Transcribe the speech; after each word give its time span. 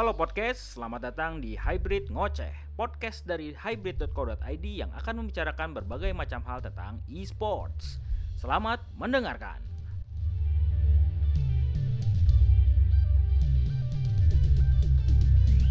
Halo 0.00 0.16
podcast, 0.16 0.80
selamat 0.80 1.12
datang 1.12 1.44
di 1.44 1.60
Hybrid 1.60 2.08
Ngoceh 2.08 2.72
Podcast 2.72 3.28
dari 3.28 3.52
hybrid.co.id 3.52 4.64
yang 4.64 4.88
akan 4.96 5.20
membicarakan 5.20 5.76
berbagai 5.76 6.16
macam 6.16 6.40
hal 6.48 6.64
tentang 6.64 7.04
e-sports 7.04 8.00
Selamat 8.32 8.80
mendengarkan 8.96 9.60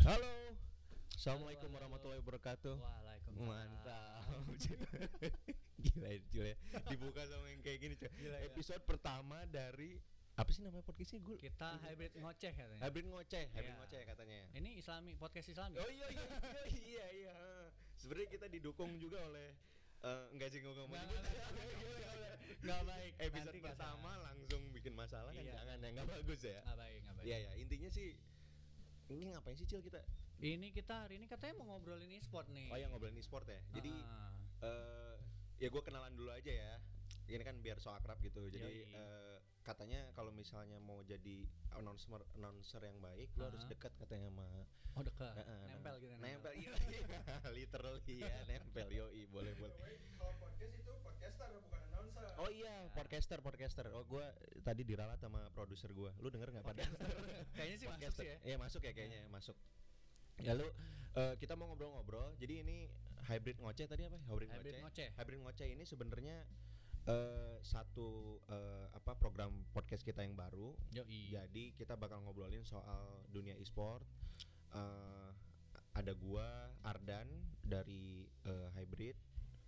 Halo. 0.05 0.29
Assalamualaikum 1.09 1.73
warahmatullahi 1.73 2.21
wabarakatuh. 2.21 2.77
Waalaikumsalam. 2.77 3.49
Mantap. 3.49 4.29
Gila 5.81 6.09
Cil 6.29 6.45
ya. 6.53 6.55
Dibuka 6.85 7.25
sama 7.25 7.49
yang 7.49 7.65
kayak 7.65 7.81
gini. 7.81 7.95
Gila, 7.97 8.37
ya. 8.37 8.45
Episode 8.45 8.85
pertama 8.85 9.41
dari 9.49 9.97
apa 10.39 10.49
sih 10.49 10.63
namanya 10.63 10.81
podcastnya 10.81 11.19
gue? 11.19 11.35
Kita 11.37 11.69
hybrid 11.83 12.15
ngoceh 12.15 12.51
katanya. 12.53 12.79
Hybrid 12.79 13.05
ngoceh, 13.05 13.45
hybrid 13.51 13.67
Iya. 13.67 13.79
ngoceh 13.83 14.01
katanya. 14.07 14.39
Ini 14.55 14.69
Islami 14.79 15.11
podcast 15.13 15.47
Islami. 15.47 15.75
Oh 15.75 15.91
iya 15.91 16.07
iya 16.07 16.25
iya 16.63 16.63
iya 16.79 17.05
iya. 17.11 17.35
Sebenarnya 17.99 18.29
kita 18.31 18.47
didukung 18.47 18.95
juga 18.95 19.19
oleh 19.21 19.51
eh, 19.99 20.25
enggak 20.31 20.47
sih 20.49 20.63
ngomong 20.63 20.87
Nggak, 20.87 21.03
Nggak 22.59 22.81
baik. 22.87 23.13
Episode 23.19 23.51
Nanti 23.51 23.59
pertama 23.59 24.11
langsung 24.17 24.61
bikin 24.71 24.93
masalah 24.95 25.27
kan 25.29 25.43
Iya. 25.43 25.51
jangan 25.53 25.77
ya 25.83 26.03
bagus 26.07 26.39
ya. 26.41 26.59
Nggak 26.63 26.77
baik, 26.79 26.99
nggak 27.03 27.15
baik. 27.15 27.27
Iya 27.27 27.37
ya, 27.37 27.51
intinya 27.59 27.89
sih 27.91 28.09
ini 29.09 29.23
ngapain 29.29 29.57
sih 29.59 29.67
Cil 29.67 29.83
kita? 29.83 29.99
Ini 30.39 30.71
kita 30.71 31.03
hari 31.03 31.19
ini 31.19 31.27
katanya 31.27 31.59
mau 31.59 31.75
ngobrolin 31.75 32.15
e-sport 32.15 32.47
nih. 32.47 32.71
Oh 32.71 32.79
ya 32.79 32.87
ngobrolin 32.87 33.19
e-sport 33.19 33.43
ya. 33.43 33.59
Jadi 33.75 33.91
Ah, 33.91 34.31
eh 34.63 35.15
ya 35.59 35.67
gue 35.67 35.81
kenalan 35.83 36.15
dulu 36.15 36.31
aja 36.31 36.47
ya 36.47 36.79
ini 37.27 37.43
kan 37.43 37.59
biar 37.59 37.75
so 37.77 37.91
akrab 37.91 38.15
gitu 38.19 38.47
jadi 38.47 38.87
Yoi. 38.87 38.95
eh, 38.95 39.37
katanya 39.63 40.09
kalau 40.17 40.31
misalnya 40.33 40.79
mau 40.81 41.03
jadi 41.05 41.45
announcer 41.77 42.21
announcer 42.39 42.81
yang 42.81 42.97
baik 43.03 43.29
lo 43.37 43.51
harus 43.51 43.63
dekat 43.69 43.93
katanya 43.99 44.31
sama 44.33 44.47
oh 44.97 45.03
dekat. 45.05 45.33
Eh, 45.37 45.45
eh, 45.45 45.61
nempel 45.69 45.95
gitu. 46.01 46.15
nempel 46.17 46.53
iya 46.57 46.73
literally 47.57 48.15
ya 48.23 48.35
nempel 48.49 48.87
yoi 48.89 49.23
boleh 49.29 49.53
boleh 49.55 49.77
kalau 50.17 50.33
podcast 50.41 50.73
itu 50.73 50.93
podcaster 51.05 51.47
bukan 51.53 51.79
announcer. 51.91 52.29
oh 52.41 52.49
iya 52.49 52.73
podcaster 52.95 53.39
podcaster 53.43 53.85
oh 53.93 54.03
gue 54.07 54.25
tadi 54.65 54.81
diralat 54.87 55.19
sama 55.21 55.45
produser 55.53 55.93
gue 55.93 56.11
lu 56.23 56.27
denger 56.33 56.49
nggak 56.55 56.65
pada 56.65 56.83
Kayaknya 57.59 57.77
sih 57.77 57.87
masuk 57.87 57.99
Podcaster. 57.99 58.23
sih 58.23 58.27
ya. 58.31 58.37
Iya 58.47 58.55
masuk 58.55 58.81
ya 58.87 58.91
kayaknya 58.95 59.21
masuk. 59.27 59.55
Lalu 60.39 60.67
eh, 61.19 61.33
kita 61.43 61.53
mau 61.59 61.67
ngobrol-ngobrol. 61.67 62.31
Jadi 62.39 62.53
ini 62.63 62.77
hybrid 63.27 63.59
ngoceh 63.59 63.85
tadi 63.85 64.07
apa? 64.07 64.17
Hybrid, 64.31 64.47
Hybrid 64.47 64.75
ngoceh. 64.79 65.07
Hybrid 65.19 65.39
ngoceh 65.43 65.67
ini 65.67 65.83
sebenarnya 65.83 66.47
eh, 67.09 67.57
satu 67.61 68.07
eh, 68.45 68.87
apa 68.93 69.13
program 69.15 69.49
podcast 69.69 70.01
kita 70.01 70.21
yang 70.21 70.33
baru. 70.33 70.77
Yoi. 70.93 71.33
Jadi 71.33 71.73
kita 71.73 71.97
bakal 71.97 72.21
ngobrolin 72.21 72.61
soal 72.63 73.25
dunia 73.27 73.57
e-sport. 73.57 74.05
Eh, 74.71 75.29
ada 75.91 76.13
gua 76.13 76.45
Ardan 76.81 77.27
dari 77.59 78.29
eh, 78.45 78.69
Hybrid 78.71 79.17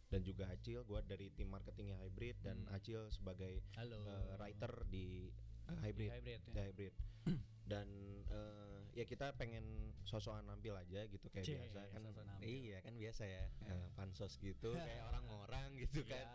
dan 0.08 0.22
juga 0.22 0.48
Acil, 0.48 0.84
gua 0.84 1.02
dari 1.02 1.32
tim 1.32 1.50
marketingnya 1.50 1.98
Hybrid 1.98 2.38
dan 2.42 2.62
Hmm. 2.62 2.76
Acil 2.76 3.10
sebagai 3.10 3.64
Halo. 3.74 4.06
eh, 4.06 4.38
writer 4.38 4.86
di 4.88 5.32
eh, 5.68 5.78
Hybrid. 5.82 6.10
Hybrid. 6.14 6.42
Ya, 6.52 6.64
hybrid. 6.70 6.94
Dan 7.62 7.88
eh, 8.28 8.80
ya 8.92 9.08
kita 9.08 9.32
pengen 9.40 9.64
sosokan 10.04 10.44
nampil 10.44 10.76
aja 10.76 11.08
gitu 11.08 11.32
kayak 11.32 11.46
Cie, 11.48 11.56
biasa 11.56 11.80
kan. 11.88 12.04
Iya 12.44 12.78
kan 12.84 12.94
biasa 13.00 13.24
ya. 13.24 13.46
eh, 13.64 13.88
pansos 13.96 14.36
gitu 14.38 14.76
kayak 14.76 15.06
orang-orang 15.14 15.80
gitu 15.80 16.04
kan. 16.04 16.28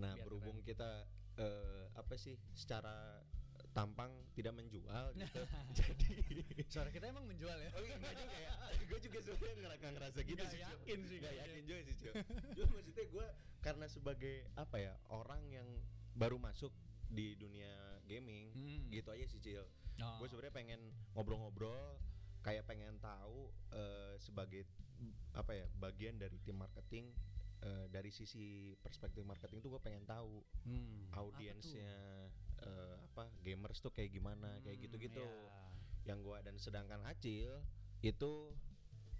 Nah, 0.00 0.12
biar 0.16 0.24
berhubung 0.24 0.58
keren. 0.58 0.68
kita 0.68 0.90
eh, 1.36 1.84
apa 1.94 2.14
sih 2.16 2.34
secara 2.52 3.20
tampang 3.70 4.10
tidak 4.34 4.56
menjual 4.56 5.14
gitu. 5.20 5.42
Jadi 5.70 6.16
Suara 6.66 6.90
kita 6.90 7.06
emang 7.06 7.22
menjual 7.22 7.54
ya. 7.54 7.70
Oh 7.70 7.82
iya 7.82 7.94
enggak 7.94 8.14
juga 8.16 8.36
ya. 8.36 8.52
gue 8.90 8.98
juga 9.00 9.18
sebenarnya 9.22 9.54
nggak 9.78 9.92
ngerasa 9.94 10.18
gitu 10.20 10.34
Nggak 10.34 10.50
sih. 10.50 10.60
Yakin 10.60 10.98
sih 11.04 11.18
kayaknya. 11.20 11.44
yakin 11.46 11.62
juga 11.64 11.80
sih, 11.84 11.94
Cil. 11.94 12.12
Cuma 12.56 12.66
maksudnya 12.74 13.04
gue 13.06 13.26
karena 13.60 13.86
sebagai 13.86 14.34
apa 14.56 14.76
ya 14.80 14.94
orang 15.06 15.42
yang 15.46 15.68
baru 16.12 16.36
masuk 16.36 16.72
di 17.06 17.36
dunia 17.36 17.70
gaming 18.04 18.50
Hmm. 18.50 18.90
gitu 18.90 19.08
aja 19.10 19.24
sih 19.24 19.38
Cil. 19.38 19.62
Oh. 20.00 20.16
Gue 20.18 20.26
sebenarnya 20.26 20.54
pengen 20.56 20.80
ngobrol-ngobrol 21.14 22.00
kayak 22.40 22.64
pengen 22.66 22.96
tahu 22.98 23.52
eh, 23.70 24.16
sebagai 24.16 24.64
apa 25.32 25.54
ya 25.54 25.64
bagian 25.76 26.16
dari 26.16 26.36
tim 26.42 26.56
marketing 26.56 27.08
eh, 27.60 27.86
dari 27.86 28.08
sisi 28.08 28.46
perspektif 28.76 29.20
marketing 29.22 29.60
tuh 29.60 29.70
gue 29.70 29.82
pengen 29.82 30.04
tahu 30.04 30.40
Hmm, 30.62 31.04
apa 31.06 31.12
tuh? 31.12 31.18
audiensnya 31.22 31.92
eh, 32.58 32.96
apa 33.02 33.28
gamers 33.40 33.78
tuh 33.78 33.90
kayak 33.90 34.10
gimana 34.10 34.60
kayak 34.60 34.76
Hmm, 34.76 34.84
gitu-gitu 34.84 35.20
iya. 35.20 35.64
yang 36.06 36.20
gua 36.20 36.40
dan 36.40 36.56
sedangkan 36.56 37.04
Acil 37.04 37.60
itu 38.00 38.32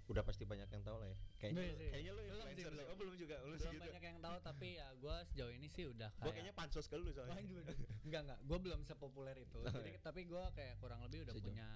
udah 0.07 0.21
pasti 0.21 0.43
banyak 0.43 0.67
yang 0.67 0.83
tahu 0.83 0.97
lah 0.97 1.07
ya 1.07 1.17
kayaknya 1.37 1.55
Belum 1.55 1.69
lu- 1.69 1.77
sih. 1.77 1.89
kayaknya 1.89 2.11
lu 2.11 2.17
Belum 2.17 2.27
sih, 2.27 2.35
influencer 2.35 2.67
belum. 2.67 2.77
sih. 2.77 2.89
oh 2.89 2.97
belum 2.97 3.15
juga 3.15 3.35
lu 3.37 3.45
Belum 3.47 3.61
segitu 3.61 3.81
banyak 3.83 4.03
yang 4.03 4.17
tahu 4.19 4.37
tapi 4.41 4.67
ya 4.75 4.87
gue 4.93 5.15
sejauh 5.25 5.53
ini 5.53 5.67
sih 5.67 5.85
udah 5.87 6.09
kayak 6.11 6.19
gua 6.19 6.31
kayaknya 6.33 6.53
pansos 6.53 6.85
ke 6.85 6.95
lu 6.95 7.09
soalnya 7.09 7.37
Waduh, 7.37 7.63
enggak 8.03 8.21
enggak, 8.25 8.39
gue 8.41 8.57
belum 8.59 8.81
sepopuler 8.83 9.37
itu. 9.37 9.59
Oh, 9.59 9.71
Jadi, 9.71 9.91
iya. 9.91 10.01
tapi 10.01 10.21
gue 10.23 10.43
kayak 10.51 10.75
kurang 10.77 10.99
lebih 11.01 11.23
udah 11.23 11.33
Sejauh. 11.33 11.47
punya 11.47 11.69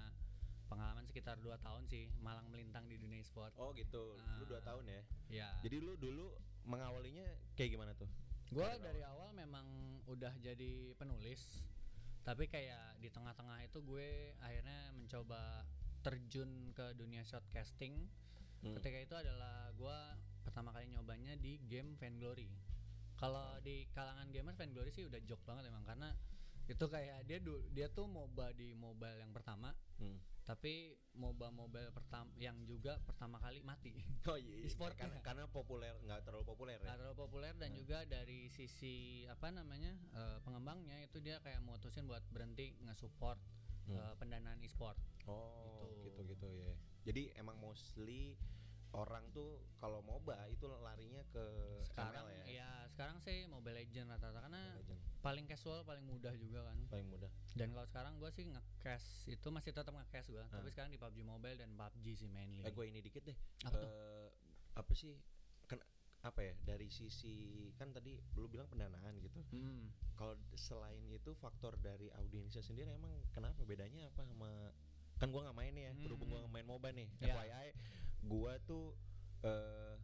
pengalaman 0.66 1.04
sekitar 1.04 1.38
2 1.38 1.56
tahun 1.58 1.84
sih 1.86 2.10
malang 2.20 2.48
melintang 2.50 2.86
di 2.86 2.96
dunia 2.96 3.20
e-sport. 3.20 3.54
oh 3.56 3.72
gitu 3.72 4.18
lu 4.38 4.44
dua 4.46 4.60
Ah. 4.60 4.66
tahun 4.66 4.84
ya 4.86 5.02
Ya. 5.30 5.50
jadi 5.62 5.78
lu 5.80 5.94
dulu 5.96 6.34
mengawalinya 6.64 7.26
kayak 7.54 7.72
gimana 7.72 7.94
tuh 7.94 8.10
gue 8.48 8.62
karir 8.62 8.78
dari 8.80 9.02
awal 9.02 9.34
memang 9.34 9.66
udah 10.06 10.34
jadi 10.38 10.94
penulis. 10.96 11.66
Tapi 12.22 12.46
kayak 12.46 12.98
di 12.98 13.10
tengah-tengah 13.10 13.62
itu 13.62 13.82
gue 13.82 14.08
akhirnya 14.40 14.94
mencoba 14.94 15.66
terjun 16.02 16.50
ke 16.72 16.94
dunia 16.94 17.22
shortcasting. 17.22 18.06
Hmm. 18.62 18.74
Ketika 18.78 18.98
itu 19.00 19.16
adalah 19.16 19.70
gue 19.72 19.98
pertama 20.42 20.70
kali 20.70 20.86
nyobanya 20.88 21.34
di 21.36 21.58
game 21.64 21.94
Vainglory. 21.96 22.50
Kalau 23.16 23.58
di 23.60 23.90
kalangan 23.92 24.30
gamers 24.30 24.56
Vainglory 24.56 24.90
sih 24.90 25.04
udah 25.04 25.18
jok 25.22 25.42
banget 25.44 25.70
emang 25.70 25.82
karena 25.84 26.14
itu 26.66 26.86
kayak 26.86 27.26
dia 27.26 27.38
dia 27.72 27.88
tuh 27.90 28.06
MOBA 28.06 28.54
di 28.54 28.74
mobile 28.74 29.18
yang 29.18 29.30
pertama 29.30 29.74
Hmm. 29.98 30.18
Tapi 30.46 30.94
MOBA 31.18 31.50
mobile 31.50 31.90
pertama 31.90 32.30
yang 32.38 32.54
juga 32.64 33.02
pertama 33.02 33.42
kali 33.42 33.66
mati 33.66 33.98
oh 34.30 34.38
iya, 34.38 34.62
iya. 34.62 34.70
E-sport. 34.70 34.94
karena 34.94 35.18
karena 35.20 35.50
populer 35.50 35.98
nggak 36.06 36.22
terlalu 36.22 36.46
populer 36.46 36.78
ya 36.78 36.86
nggak 36.86 36.98
terlalu 37.02 37.18
populer 37.18 37.54
dan 37.58 37.74
Nah. 37.74 37.78
juga 37.82 37.98
dari 38.06 38.46
sisi 38.48 39.26
apa 39.26 39.50
namanya 39.50 39.90
eh, 40.14 40.38
pengembangnya 40.46 41.02
itu 41.02 41.18
dia 41.18 41.42
kayak 41.42 41.66
mutusin 41.66 42.06
buat 42.06 42.22
berhenti 42.30 42.78
nge-support 42.86 43.42
Hmm. 43.86 44.02
eh, 44.02 44.14
pendanaan 44.18 44.58
e-sport 44.62 44.98
oh 45.30 45.86
Gitu. 45.94 46.10
gitu 46.10 46.22
gitu 46.34 46.48
ya 46.50 46.74
jadi 47.06 47.38
emang 47.38 47.58
mostly 47.58 48.34
orang 48.96 49.28
tuh 49.30 49.60
kalau 49.76 50.00
MOBA 50.02 50.34
itu 50.48 50.64
larinya 50.66 51.20
ke 51.28 51.44
sekarang 51.86 52.24
ML 52.24 52.32
ya 52.32 52.44
ya 52.56 52.70
sekarang 52.88 53.20
sih 53.20 53.44
Mobile 53.46 53.76
Legend 53.76 54.08
rata-rata 54.10 54.40
karena 54.42 54.62
Legend. 54.74 55.00
paling 55.20 55.46
casual 55.46 55.84
paling 55.84 56.02
mudah 56.02 56.32
juga 56.34 56.64
kan 56.64 56.80
paling 56.88 57.06
mudah 57.06 57.28
dan 57.54 57.70
kalau 57.70 57.86
sekarang 57.86 58.14
gue 58.16 58.30
sih 58.32 58.46
nge-cash 58.46 59.08
itu 59.28 59.48
masih 59.50 59.72
tetap 59.72 59.92
nge-cash 59.92 60.28
gue 60.30 60.44
tapi 60.46 60.64
Ah. 60.64 60.72
sekarang 60.72 60.90
di 60.90 60.98
PUBG 60.98 61.18
Mobile 61.22 61.58
dan 61.58 61.70
PUBG 61.72 62.06
sih 62.16 62.30
mainly 62.30 62.62
Eh 62.62 62.72
gue 62.72 62.86
ini 62.86 63.00
dikit 63.00 63.24
deh. 63.24 63.38
Apa 63.62 63.76
tuh? 63.76 63.86
Eh, 63.86 64.28
apa 64.74 64.92
sih? 64.92 65.16
Ken, 65.66 65.80
apa 66.22 66.40
ya? 66.42 66.54
Dari 66.64 66.88
sisi 66.88 67.36
kan 67.74 67.92
tadi 67.92 68.16
lu 68.34 68.48
bilang 68.48 68.66
pendanaan 68.66 69.14
gitu. 69.18 69.40
Hmm. 69.52 69.92
Kalau 70.14 70.34
selain 70.54 71.04
itu 71.06 71.32
faktor 71.34 71.76
dari 71.78 72.08
audiensnya 72.14 72.62
sendiri 72.62 72.90
emang 72.92 73.12
kenapa 73.30 73.60
bedanya 73.62 74.08
apa 74.08 74.24
sama 74.24 74.72
kan 75.16 75.30
gua 75.30 75.44
nggak 75.44 75.56
main 75.56 75.72
nih 75.72 75.84
ya, 75.86 75.92
berhubung 75.98 76.28
gua 76.28 76.38
Hmm. 76.38 76.44
nggak 76.44 76.54
main 76.54 76.68
MOBA 76.68 76.90
nih. 76.94 77.08
Ya. 77.20 77.34
FYI, 77.34 77.68
gua 78.26 78.58
tuh 78.62 78.98
eh 79.42 79.96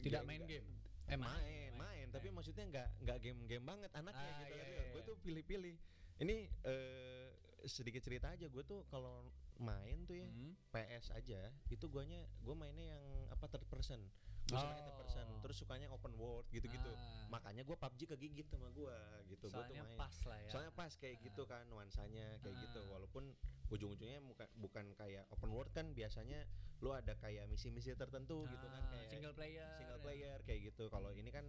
tidak 0.00 0.22
main 0.22 0.40
nggak- 0.40 0.50
game? 0.54 0.68
Eh, 1.04 1.10
Eh, 1.10 1.16
main, 1.16 1.70
main, 1.74 2.06
tapi 2.08 2.28
maksudnya 2.28 2.64
nggak 2.64 2.88
nggak 3.00 3.18
game-game 3.18 3.64
banget 3.64 3.90
anaknya 3.92 4.28
Ah, 4.28 4.38
gitu. 4.38 4.54
iya, 4.54 4.64
iya, 4.64 4.82
Gue 4.88 5.00
iya. 5.00 5.08
tuh 5.08 5.16
pilih-pilih. 5.18 5.76
Ini 6.18 6.36
eh 6.62 7.28
sedikit 7.64 8.00
cerita 8.00 8.28
aja, 8.28 8.46
gue 8.46 8.62
tuh 8.62 8.86
kalau 8.86 9.26
main 9.58 10.04
tuh 10.04 10.14
ya 10.14 10.24
Hmm. 10.24 10.54
PS 10.70 11.10
aja 11.12 11.50
itu 11.66 11.84
guanya 11.86 12.22
gue 12.38 12.54
mainnya 12.54 12.94
yang 12.94 13.02
apa 13.28 13.48
third 13.48 13.66
person 13.66 13.98
gue 14.46 14.54
sukanya 14.54 14.80
third 14.80 14.96
person 14.96 15.24
Oh. 15.28 15.40
terus 15.42 15.56
sukanya 15.56 15.88
open 15.90 16.14
world 16.14 16.46
gitu-gitu 16.48 16.88
Ah. 16.88 17.26
makanya 17.28 17.66
gue 17.66 17.74
PUBG 17.74 18.00
kegigit 18.08 18.46
sama 18.46 18.70
gue 18.70 18.96
gitu 19.26 19.44
gue 19.44 19.50
tuh 19.50 19.60
soalnya 19.60 19.82
main 19.82 19.98
pas 19.98 20.14
lah 20.24 20.38
ya 20.38 20.48
soalnya 20.48 20.72
pas 20.72 20.92
kayak 20.94 21.16
Ah. 21.16 21.22
gitu 21.22 21.42
kan 21.44 21.62
nuansanya 21.66 22.38
kayak 22.38 22.56
gitu 22.62 22.80
Ah. 22.80 22.88
walaupun 22.88 23.34
ujung-ujungnya 23.68 24.22
muka- 24.22 24.54
bukan 24.54 24.94
kayak 24.94 25.26
open 25.28 25.50
world 25.50 25.68
kan 25.70 25.90
biasanya 25.90 26.46
lu 26.78 26.94
ada 26.94 27.12
kayak 27.14 27.44
misi-misi 27.44 27.92
tertentu 27.92 28.46
gitu 28.46 28.62
kan 28.64 28.80
Ah, 28.80 28.88
kayak 28.88 29.10
single 29.10 29.34
player 29.34 29.68
single 29.76 29.98
ya. 29.98 30.04
player 30.06 30.38
kayak 30.46 30.60
gitu 30.64 30.84
kalau 30.86 31.10
ini 31.10 31.28
kan 31.28 31.44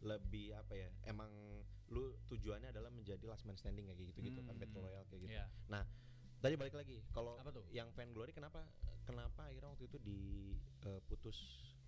lebih 0.00 0.56
apa 0.56 0.72
ya 0.74 0.88
emang 1.04 1.28
lu 1.88 2.16
tujuannya 2.26 2.70
adalah 2.70 2.88
menjadi 2.88 3.20
last 3.26 3.44
man 3.44 3.54
standing 3.54 3.84
kayak 3.84 4.00
gitu 4.00 4.20
gitu 4.22 4.40
kan 4.42 4.54
Hmm. 4.54 4.62
battle 4.62 4.82
royale 4.82 5.06
kayak 5.06 5.22
gitu 5.24 5.32
Iya. 5.34 5.46
Tadi 6.40 6.56
balik 6.56 6.72
lagi, 6.72 7.04
kalau 7.12 7.36
yang 7.68 7.92
fan 7.92 8.16
glory 8.16 8.32
kenapa 8.32 8.64
kenapa 9.04 9.44
akhirnya 9.44 9.68
waktu 9.68 9.92
itu 9.92 10.00
diputus 10.00 11.36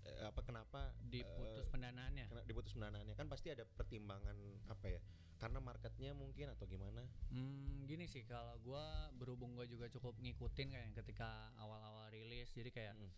eh, 0.05 0.29
apa 0.29 0.45
kenapa 0.45 0.93
diputus 1.01 1.65
eh, 1.65 1.71
pendanaannya 1.73 2.29
kena- 2.29 2.45
diputus 2.45 2.77
pendanaannya 2.77 3.17
kan 3.17 3.33
pasti 3.33 3.49
ada 3.49 3.65
pertimbangan 3.65 4.37
apa 4.69 4.93
ya? 4.93 5.01
Karena 5.41 5.57
marketnya 5.59 6.13
mungkin 6.13 6.53
atau 6.53 6.69
gimana? 6.69 7.01
Hmm, 7.33 7.89
gini 7.89 8.05
sih 8.05 8.29
kalau 8.29 8.61
gua 8.61 9.09
berhubung 9.17 9.57
gua 9.57 9.65
juga 9.65 9.89
cukup 9.89 10.21
ngikutin 10.21 10.69
kayak 10.69 10.89
ketika 11.01 11.49
awal-awal 11.57 12.13
komentaris 12.13 12.53
jadi 12.53 12.71
kayak 12.71 12.95
Mm. 12.99 13.11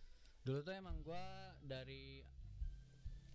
dulu 0.45 0.59
tuh 0.63 0.75
emang 0.77 1.03
gua 1.03 1.25
dari 1.59 2.23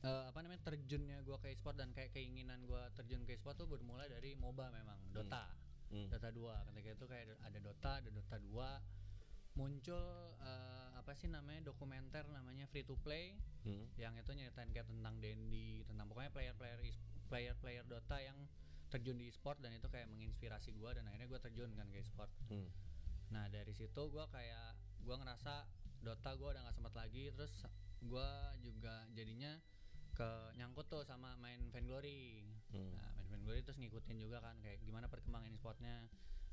eh, 0.01 0.23
apa 0.25 0.39
namanya 0.39 0.63
terjunnya 0.63 1.19
gua 1.21 1.37
ke 1.37 1.49
e-sport 1.49 1.75
dan 1.75 1.91
kayak 1.91 2.11
keinginan 2.11 2.63
gua 2.63 2.87
terjun 2.93 3.23
ke 3.23 3.33
e-sport 3.33 3.55
tuh 3.55 3.65
bermula 3.65 4.05
dari 4.05 4.33
MOBA 4.33 4.71
memang 4.71 4.99
Dota 5.11 5.47
Hmm. 5.89 6.05
Dota 6.05 6.29
2 6.29 6.69
ketika 6.69 6.89
itu 6.93 7.05
kayak 7.05 7.25
ada 7.41 7.57
Dota 7.57 7.91
ada 7.97 8.09
Dota 8.09 8.37
2 8.37 9.57
muncul 9.57 10.05
eh, 10.39 10.89
apa 10.93 11.11
sih 11.11 11.27
namanya 11.27 11.65
dokumenter 11.65 12.23
namanya 12.29 12.69
free 12.69 12.85
to 12.85 12.95
play 12.97 13.35
Hmm. 13.59 13.91
yang 13.97 14.15
itu 14.15 14.31
nyeritain 14.31 14.71
kayak 14.71 14.87
tentang 14.87 15.19
Dendi 15.19 15.83
tentang 15.83 16.07
pokoknya 16.07 16.31
player-player 16.31 16.79
is- 16.85 17.01
player-player 17.27 17.83
Dota 17.83 18.15
yang 18.17 18.37
terjun 18.87 19.19
di 19.19 19.27
e-sport 19.27 19.59
dan 19.59 19.75
itu 19.75 19.85
kayak 19.85 20.07
menginspirasi 20.07 20.71
gua 20.73 20.95
dan 20.95 21.03
akhirnya 21.05 21.27
gua 21.27 21.41
terjun 21.41 21.67
kan 21.73 21.89
ke 21.89 21.99
e-sport 21.99 22.31
Hmm. 22.47 22.71
Nah 23.29 23.49
dari 23.49 23.73
situ 23.73 24.01
gua 24.07 24.29
kayak 24.29 24.73
gua 25.01 25.17
ngerasa 25.17 25.67
Dota 25.99 26.31
gua 26.37 26.53
udah 26.53 26.61
nggak 26.63 26.77
sempat 26.77 26.93
lagi 26.95 27.33
terus 27.33 27.51
gua 27.99 28.29
juga 28.59 29.03
jadinya 29.11 29.59
ke 30.19 30.31
nyangkut 30.59 30.91
tuh 30.91 31.07
sama 31.07 31.39
main 31.39 31.71
Vainglory. 31.71 32.43
Hmm. 32.75 32.91
Nah 32.99 33.07
main 33.15 33.27
Vainglory 33.31 33.63
terus 33.63 33.79
ngikutin 33.79 34.19
juga 34.19 34.43
kan 34.43 34.59
kayak 34.59 34.83
gimana 34.83 35.07
perkembangan 35.07 35.47
e-sportnya. 35.55 36.03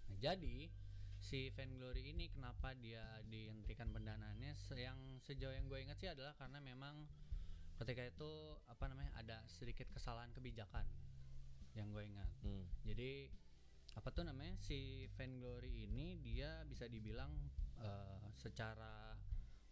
Nah 0.06 0.16
jadi 0.22 0.70
si 1.18 1.50
Vainglory 1.50 2.14
ini 2.14 2.30
kenapa 2.30 2.78
dia 2.78 3.02
dihentikan 3.26 3.90
pendanaannya 3.90 4.54
yang 4.78 5.18
sejauh 5.26 5.50
yang 5.50 5.66
gue 5.66 5.82
ingat 5.82 5.98
sih 5.98 6.06
adalah 6.06 6.38
karena 6.38 6.62
memang 6.62 7.10
ketika 7.82 8.06
itu 8.06 8.30
apa 8.70 8.86
namanya 8.86 9.10
ada 9.18 9.42
sedikit 9.50 9.90
kesalahan 9.90 10.30
kebijakan 10.30 10.86
yang 11.74 11.90
gue 11.90 12.06
ingat. 12.06 12.30
Hmm. 12.46 12.70
Jadi 12.86 13.26
apa 13.98 14.14
tuh 14.14 14.22
namanya 14.22 14.54
si 14.62 15.10
Vainglory 15.18 15.90
ini 15.90 16.22
dia 16.22 16.62
bisa 16.70 16.86
dibilang 16.86 17.34
eh, 17.82 18.30
secara 18.38 19.18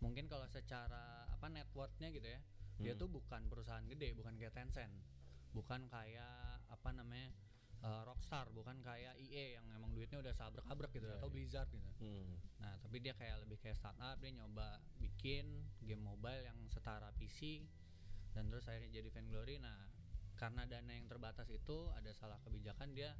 mungkin 0.03 0.27
kalau 0.27 0.45
secara 0.51 1.29
apa 1.31 1.47
networknya 1.49 2.11
gitu 2.11 2.29
ya 2.29 2.41
dia 2.79 2.93
Hmm. 2.95 3.01
tuh 3.01 3.09
bukan 3.09 3.43
perusahaan 3.47 3.85
gede 3.87 4.15
bukan 4.15 4.35
kayak 4.35 4.53
Tencent 4.53 4.95
bukan 5.53 5.87
kayak 5.87 6.59
apa 6.67 6.91
namanya 6.91 7.31
eh, 7.85 8.03
Rockstar 8.03 8.49
bukan 8.51 8.81
kayak 8.81 9.15
EA 9.21 9.61
yang 9.61 9.67
emang 9.71 9.93
duitnya 9.93 10.19
udah 10.19 10.33
sabrek-abrek 10.33 10.91
gitu 10.95 11.05
Iya, 11.05 11.21
atau 11.21 11.29
iya. 11.29 11.35
Blizzard 11.37 11.69
gitu 11.69 11.91
Hmm. 12.01 12.33
Nah, 12.65 12.75
tapi 12.81 12.97
dia 12.99 13.13
kayak 13.13 13.45
lebih 13.45 13.61
kayak 13.61 13.77
startup, 13.77 14.17
dia 14.19 14.33
nyoba 14.33 14.81
bikin 14.97 15.45
game 15.85 16.01
mobile 16.01 16.41
yang 16.41 16.57
setara 16.73 17.13
PC 17.13 17.61
dan 18.33 18.49
terus 18.49 18.65
akhirnya 18.67 18.89
jadi 18.91 19.09
Vainglory. 19.13 19.61
Nah, 19.61 19.85
karena 20.35 20.65
dana 20.65 20.91
yang 20.91 21.05
terbatas 21.07 21.47
itu 21.47 21.93
ada 21.93 22.09
salah 22.11 22.41
kebijakan 22.41 22.91
dia 22.91 23.13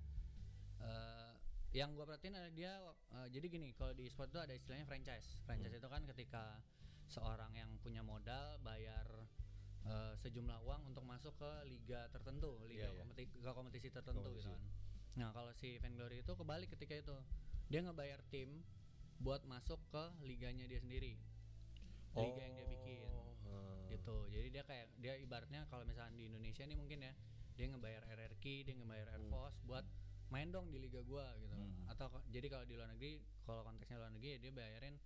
eh 0.81 1.33
yang 1.75 1.93
gua 1.93 2.07
perhatiin 2.07 2.35
adalah 2.35 2.55
dia 2.55 2.73
eh, 3.13 3.29
jadi 3.31 3.47
gini, 3.49 3.75
kalau 3.75 3.93
di 3.93 4.07
e-sport 4.07 4.31
itu 4.31 4.41
ada 4.41 4.55
istilahnya 4.55 4.87
franchise. 4.87 5.45
Franchise 5.45 5.75
Hmm. 5.75 5.81
itu 5.83 5.89
kan 5.91 6.03
ketika 6.09 6.45
seorang 7.05 7.53
yang 7.53 7.69
punya 7.79 8.01
modal 8.01 8.57
bayar 8.61 9.05
eh, 9.85 10.13
sejumlah 10.19 10.59
uang 10.65 10.83
untuk 10.89 11.05
masuk 11.05 11.37
ke 11.37 11.51
liga 11.67 12.09
tertentu, 12.09 12.57
liga 12.65 12.89
Iya, 12.89 12.89
iya. 12.91 13.01
kompeti- 13.01 13.29
ke 13.31 13.51
kompetisi 13.51 13.89
tertentu 13.89 14.25
gitu 14.33 14.41
Kompetisi. 14.41 14.49
kan. 14.49 14.63
Nah, 15.15 15.29
kalau 15.31 15.53
si 15.53 15.77
Vainglory 15.79 16.21
itu 16.21 16.33
kebalik 16.33 16.69
ketika 16.73 16.95
itu. 16.97 17.17
Dia 17.69 17.81
ngebayar 17.81 18.21
tim 18.29 18.65
buat 19.19 19.45
masuk 19.45 19.79
ke 19.89 20.05
liganya 20.23 20.65
dia 20.65 20.81
sendiri. 20.81 21.17
Liga 22.15 22.41
yang 22.41 22.55
dia 22.55 22.67
bikin. 22.67 23.09
Hmm. 23.45 23.87
Gitu. 23.89 24.17
Jadi 24.31 24.49
dia 24.51 24.63
kayak 24.63 24.87
dia 24.99 25.15
ibaratnya 25.17 25.67
kalau 25.69 25.85
misalnya 25.85 26.15
di 26.15 26.27
Indonesia 26.27 26.65
nih 26.65 26.75
mungkin 26.75 26.99
ya, 27.01 27.13
dia 27.55 27.67
ngebayar 27.69 28.03
RRQ, 28.09 28.45
dia 28.65 28.75
ngebayar 28.75 29.07
Air 29.11 29.23
Hmm. 29.23 29.31
Force 29.31 29.59
buat 29.63 29.85
main 30.29 30.51
dong 30.51 30.69
di 30.69 30.79
liga 30.79 30.99
gua 31.03 31.31
gitu. 31.37 31.55
Hmm. 31.55 31.87
Atau 31.87 32.09
jadi 32.29 32.47
kalau 32.49 32.65
di 32.65 32.75
luar 32.75 32.91
negeri, 32.91 33.19
kalau 33.43 33.63
konteksnya 33.63 33.97
luar 33.97 34.11
negeri 34.11 34.35
ya 34.35 34.39
dia 34.41 34.53
bayarin 34.53 34.97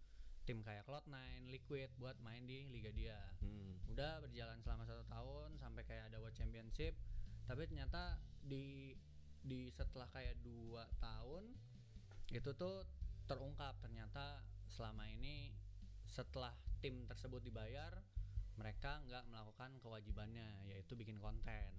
tim 0.48 0.64
kayak 0.64 0.88
Cloud9, 0.88 1.12
Liquid 1.52 1.92
buat 2.00 2.16
main 2.24 2.48
di 2.48 2.64
liga 2.72 2.88
dia 2.88 3.20
Hmm. 3.44 3.76
udah 3.92 4.24
berjalan 4.24 4.56
selama 4.64 4.88
satu 4.88 5.04
tahun 5.04 5.60
sampai 5.60 5.84
kayak 5.84 6.08
ada 6.08 6.16
World 6.18 6.32
Championship 6.32 6.96
tapi 7.44 7.68
ternyata 7.68 8.16
di 8.40 8.96
di 9.44 9.68
setelah 9.68 10.08
kayak 10.08 10.40
dua 10.40 10.88
tahun 10.98 11.52
itu 12.32 12.50
tuh 12.56 12.84
terungkap 13.24 13.76
ternyata 13.80 14.40
selama 14.68 15.04
ini 15.08 15.52
setelah 16.08 16.52
tim 16.80 17.04
tersebut 17.04 17.44
dibayar 17.44 17.92
mereka 18.56 19.00
nggak 19.04 19.28
melakukan 19.28 19.76
kewajibannya 19.84 20.64
yaitu 20.64 20.96
bikin 20.96 21.20
konten 21.20 21.76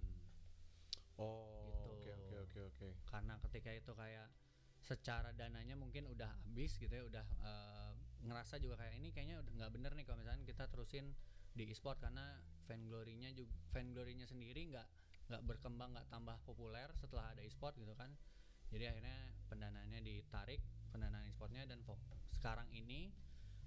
Oh, 1.19 1.68
Gitu. 1.68 1.92
oke 1.92 2.10
oke 2.15 2.36
oke 2.48 2.60
oke. 2.72 2.88
karena 3.12 3.36
ketika 3.44 3.75
itu 3.75 3.92
kayak 3.92 4.31
secara 4.80 5.36
dananya 5.36 5.75
mungkin 5.75 6.07
udah 6.07 6.31
habis 6.31 6.80
gitu 6.80 6.88
ya 6.89 7.04
udah 7.04 7.25
eh, 7.44 7.92
ngerasa 8.21 8.60
juga 8.60 8.75
kayak 8.77 8.95
ini 8.95 9.10
kayaknya 9.10 9.39
udah 9.39 9.51
nggak 9.56 9.71
bener 9.71 9.92
nih 9.94 10.04
kalau 10.04 10.18
misalnya 10.18 10.44
kita 10.44 10.68
terusin 10.68 11.16
di 11.50 11.63
e-sport 11.66 11.98
karena 11.98 12.36
Vainglory-nya 12.66 13.31
juga 13.31 13.50
Vainglory-nya 13.71 14.25
sendiri 14.25 14.69
nggak 14.69 14.88
nggak 15.30 15.42
berkembang 15.45 15.94
nggak 15.94 16.07
tambah 16.07 16.38
populer 16.44 16.89
setelah 16.95 17.31
ada 17.31 17.42
e-sport 17.42 17.74
gitu 17.75 17.94
kan 17.94 18.12
jadi 18.69 18.92
akhirnya 18.92 19.18
pendanaannya 19.48 20.00
ditarik 20.00 20.62
pendanaan 20.89 21.25
e-sportnya 21.25 21.63
dan 21.63 21.81
fo- 21.81 21.98
sekarang 22.31 22.68
ini 22.69 23.10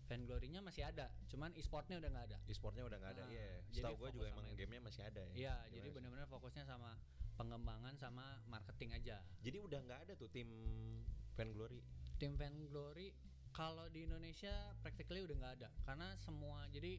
Vainglory-nya 0.02 0.60
masih 0.60 0.84
ada 0.84 1.08
cuman 1.26 1.54
e-sportnya 1.54 1.96
udah 1.96 2.10
nggak 2.10 2.26
ada 2.28 2.38
E-sportnya 2.44 2.84
udah 2.84 2.98
nggak 2.98 3.12
ada, 3.16 3.24
Ah, 3.24 3.30
iya. 3.30 3.46
jadi 3.70 3.86
Setahu 3.88 3.96
gue 3.96 4.08
juga 4.12 4.26
emang 4.28 4.46
gamenya 4.52 4.82
masih 4.82 5.02
ada 5.02 5.20
ya. 5.22 5.32
iya 5.32 5.54
jadi 5.70 5.88
sih? 5.88 5.94
benar-benar 5.94 6.26
fokusnya 6.28 6.64
sama 6.64 6.98
pengembangan 7.32 7.94
sama 7.96 8.24
marketing 8.44 8.92
aja 8.92 9.24
Jadi 9.40 9.56
udah 9.58 9.78
nggak 9.80 10.00
ada 10.04 10.12
tuh 10.14 10.28
tim 10.28 10.50
Vainglory. 11.32 11.80
tim 12.18 12.36
Vainglory 12.36 13.14
kalau 13.52 13.86
di 13.92 14.04
Indonesia 14.08 14.52
practically 14.80 15.24
udah 15.24 15.36
nggak 15.36 15.54
ada 15.60 15.68
karena 15.84 16.16
semua 16.18 16.64
jadi 16.72 16.98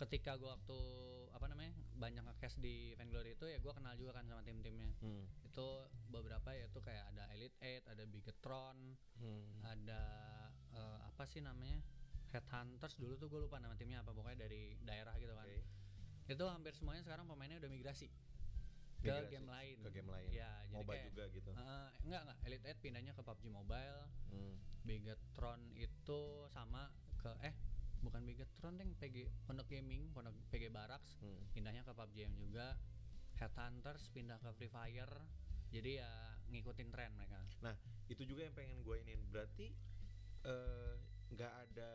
ketika 0.00 0.34
gua 0.40 0.56
waktu 0.56 0.78
apa 1.32 1.46
namanya 1.48 1.72
banyak 1.96 2.22
nge 2.24 2.58
di 2.58 2.92
Vainglory 2.98 3.36
itu 3.38 3.46
ya 3.46 3.58
gua 3.60 3.72
kenal 3.76 3.94
juga 3.94 4.18
kan 4.20 4.24
sama 4.28 4.42
tim-timnya 4.42 4.88
Hmm. 5.00 5.24
itu 5.46 5.68
beberapa 6.08 6.52
yaitu 6.52 6.80
kayak 6.82 7.08
ada 7.14 7.24
Elite 7.32 7.56
Eight 7.60 7.84
ada 7.88 8.04
Bigetron 8.08 8.96
Hmm. 9.20 9.62
ada 9.62 10.02
eh, 10.72 10.98
apa 11.06 11.24
sih 11.28 11.44
namanya 11.44 11.80
Headhunters 12.32 12.96
dulu 12.96 13.12
tuh 13.20 13.28
gue 13.28 13.44
lupa 13.44 13.60
nama 13.60 13.76
timnya 13.76 14.00
apa 14.00 14.16
pokoknya 14.16 14.48
dari 14.48 14.72
daerah 14.80 15.12
gitu 15.20 15.36
kan 15.36 15.44
Oke. 15.44 15.60
itu 16.32 16.44
hampir 16.48 16.72
semuanya 16.72 17.04
sekarang 17.04 17.28
pemainnya 17.28 17.60
udah 17.60 17.68
migrasi 17.68 18.08
ke 19.02 19.28
game 19.28 19.48
lain 19.48 19.76
Ke 19.78 19.90
game 19.90 20.08
lain. 20.08 20.28
ya 20.30 20.50
jadi 20.62 20.72
MOBA 20.72 20.92
kayak 20.92 21.04
juga 21.10 21.24
gitu. 21.28 21.50
eh, 21.52 21.88
enggak 22.02 22.20
enggak 22.22 22.38
Elite 22.44 22.64
Eight 22.64 22.78
pindahnya 22.80 23.12
ke 23.12 23.22
PUBG 23.22 23.44
Mobile 23.48 24.00
Hmm. 24.28 24.54
Bigetron 24.82 25.60
itu 25.74 26.20
sama 26.48 26.88
ke 27.16 27.30
eh 27.40 27.54
bukan 28.00 28.22
Bigetron 28.22 28.74
deng 28.74 28.94
PG 28.96 29.16
Pondok 29.44 29.66
Gaming 29.66 30.10
Pondok 30.10 30.34
PG 30.48 30.70
Barracks 30.70 31.18
Hmm. 31.18 31.42
pindahnya 31.52 31.82
ke 31.82 31.92
PUBG 31.92 32.30
juga 32.32 32.74
Headhunters 33.34 34.06
pindah 34.08 34.38
ke 34.38 34.50
Free 34.52 34.68
Fire 34.68 35.14
jadi 35.68 36.00
ya 36.00 36.10
ngikutin 36.48 36.88
tren 36.88 37.12
mereka 37.12 37.40
Itu 38.06 38.22
juga 38.22 38.44
yang 38.44 38.52
pengen 38.52 38.82
gue 38.82 38.96
iniin. 38.98 39.24
Berarti 39.26 39.72
eh, 40.44 40.94
nggak 41.30 41.52
ada 41.64 41.90